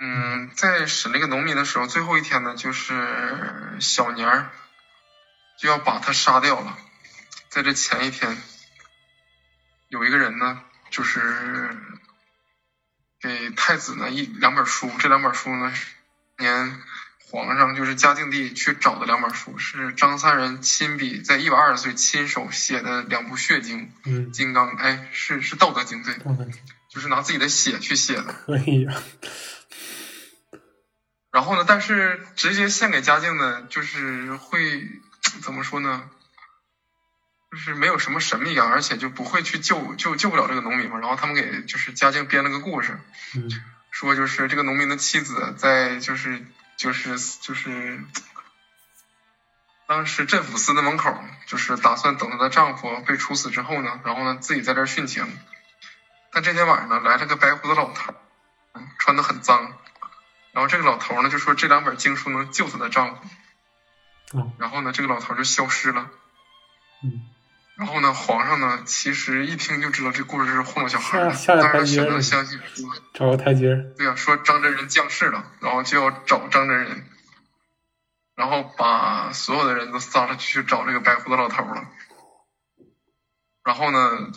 [0.00, 4.50] 嗯，在审这个农民的时候，最后一天呢，就是小年儿
[5.58, 6.76] 就要把他杀掉了。
[7.52, 8.34] 在这前一天，
[9.88, 11.76] 有一个人呢，就是
[13.20, 15.70] 给太子呢一两本书，这两本书呢
[16.38, 16.80] 年。
[17.30, 29.02] 皇上就是嘉靖帝去找的两本书，是张三人亲笔在一百二十岁亲手写的两部血经，嗯，金刚，哎，是是道德经对，道德经，就是拿自己的血去写的，可以呀。
[31.30, 34.86] 然后呢，但是直接献给嘉靖呢，就是会
[35.42, 36.10] 怎么说呢？
[37.52, 40.98] 就是没有什么神秘感，而且就不会去救救救不了这个农民嘛。
[40.98, 42.98] 然后他们给就是嘉靖编了个故事，
[43.36, 43.48] 嗯，
[43.92, 46.44] 说就是这个农民的妻子在就是。
[46.74, 48.02] 就是就是，
[49.86, 55.38] 当时镇抚司的门口，就是打算等她的丈夫被处死之后呢，然后呢自己在这殉情。
[56.32, 58.14] 但这天晚上呢，来了个白胡子老头，
[58.98, 59.78] 穿的很脏。
[60.50, 64.42] 然后这个老头呢就说这两本经书能救她的丈夫。
[64.58, 66.10] 然后呢，这个老头就消失了。
[67.04, 67.28] 嗯。
[67.82, 71.34] 然后呢，皇上呢其实一听就知道这故事是糊弄小孩的，
[71.72, 72.60] 但是选择相信。
[73.12, 73.74] 找个台阶。
[73.96, 77.04] 对呀，说张真人降世了，然后就要找张真人，
[78.36, 81.88] 然后把所有的人都撒了去找这个白胡子老头了。
[83.64, 84.30] 然后呢，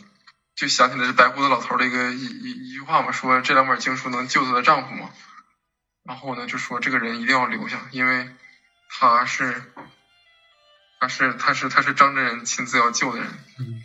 [0.56, 5.12] 就想起来这白胡子老头的一个一一一句话嘛，说这两本经书能救她的丈夫嘛。
[6.04, 8.28] 然后呢，就说这个人一定要留下，因为
[8.90, 9.62] 他是。
[11.00, 13.28] 他是他是他是张真人亲自要救的人。
[13.60, 13.84] 嗯，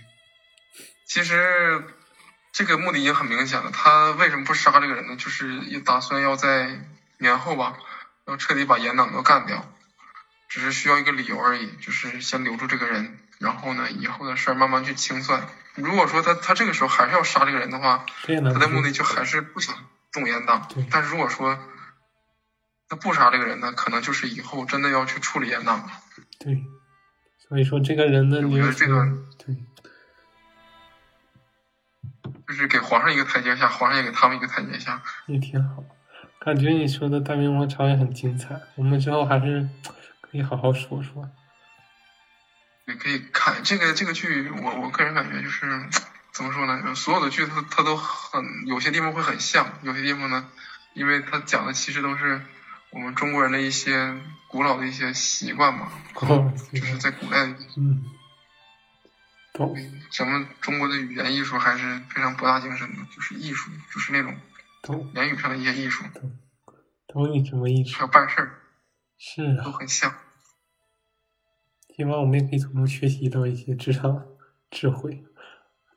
[1.06, 1.84] 其实
[2.52, 3.70] 这个目的已经很明显了。
[3.70, 5.16] 他为什么不杀这个人呢？
[5.16, 6.80] 就是也打算要在
[7.18, 7.76] 年后吧，
[8.26, 9.72] 要彻底把严党都干掉，
[10.48, 15.48] 只是需要一个理由而已，就是先留住这个人，然后呢，以后的事儿慢慢去清算。
[15.74, 18.04] 如果说他他这个时候还是要杀这个人的话，
[18.52, 19.74] 他的目的就还是不想
[20.12, 20.68] 动严党。
[20.90, 21.58] 但是如果说
[22.88, 25.88] 他不杀这个人呢，可能就是以后真的要去处理严党。
[26.40, 26.64] 对，
[27.50, 29.04] 所以说这个人的我觉得这个
[29.36, 29.56] 对。
[32.46, 35.84] 就是给皇上一个台阶下，皇上也给他们一个台阶下，也挺好。
[36.38, 39.68] 感觉你说的大明王朝也很精彩，我们之后还是
[40.20, 41.28] 可以好好说说。
[42.86, 45.66] 也可以看这个这个剧，我我个人感觉就是
[46.32, 46.94] 怎么说呢？
[46.94, 50.48] 所有的剧它它都很有些地方会很像，有些地方呢，
[50.94, 52.40] 因为它讲的其实都是
[52.90, 54.14] 我们中国人的一些
[54.50, 55.92] 古老的一些习惯嘛，
[56.72, 57.46] 就是在古代。
[57.76, 58.04] 嗯。
[60.10, 64.34] 咱们中国的语言艺术还是非常博大精深的，就是艺术，就是那种
[65.14, 66.02] 言语上的一些艺术。
[67.06, 67.94] 懂你什么意思？
[67.94, 68.52] 还有办事儿，
[69.18, 70.14] 是啊，都很像。
[71.94, 74.24] 希望我们也可以从中学习到一些职场
[74.70, 75.24] 智慧。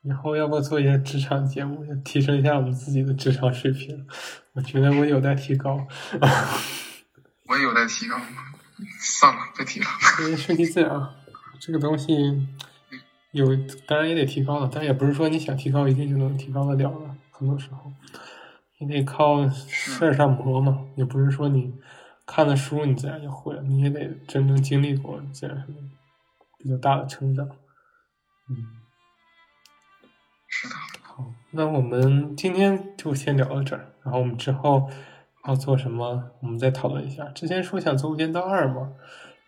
[0.02, 4.06] 以后要不要做一些职场节目，提升一下我们自己的职场水平？
[4.54, 5.88] 我觉得我有待提高。
[7.54, 8.20] 我也有待提高。
[9.00, 9.86] 算了，不提了。
[10.36, 11.10] 顺其自然，
[11.60, 12.48] 这个东西。
[13.30, 13.46] 有，
[13.88, 17.16] 当然也得提高了，但也不是说你想提高一定就能提高得了的。
[17.30, 17.92] 很多时候，
[18.80, 21.74] 你得靠事儿上磨嘛，也不是说你
[22.26, 25.68] 看了书你自然就会了，你也得真正经历过，自然是
[26.58, 27.48] 比较大的成长。
[28.50, 28.82] 嗯，
[30.48, 30.76] 是的。
[31.02, 34.90] 好，那我们今天就先聊到这儿，然后我们之后
[35.48, 37.26] 要做什么，我们再讨论一下。
[37.30, 38.94] 之前说想做《无间道二》嘛。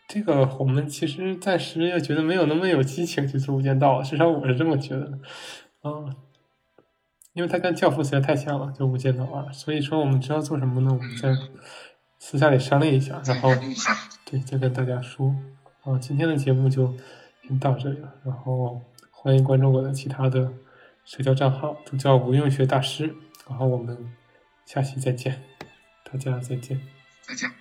[0.08, 5.20] 这个我们其实暂时又觉得没有那么有激情去做《无间道》，至少我是这么觉得的，
[5.84, 6.16] 嗯，
[7.34, 10.92] 因为它跟《教父》实在太像了，就《无间道二》，所以说我们知道做什么呢？
[10.94, 11.36] 我们再
[12.20, 13.50] 私下里商量一下，然后
[14.26, 15.36] 对再跟大家说。
[15.82, 16.94] 啊，今天的节目就
[17.42, 18.80] 先到这里了，然后
[19.10, 20.52] 欢迎关注我的其他的
[21.04, 23.16] 社交账号，都叫无用学大师，
[23.50, 24.14] 然后我们
[24.66, 25.42] 下期再见，
[26.16, 26.80] 大家再见，
[27.24, 27.52] 再见。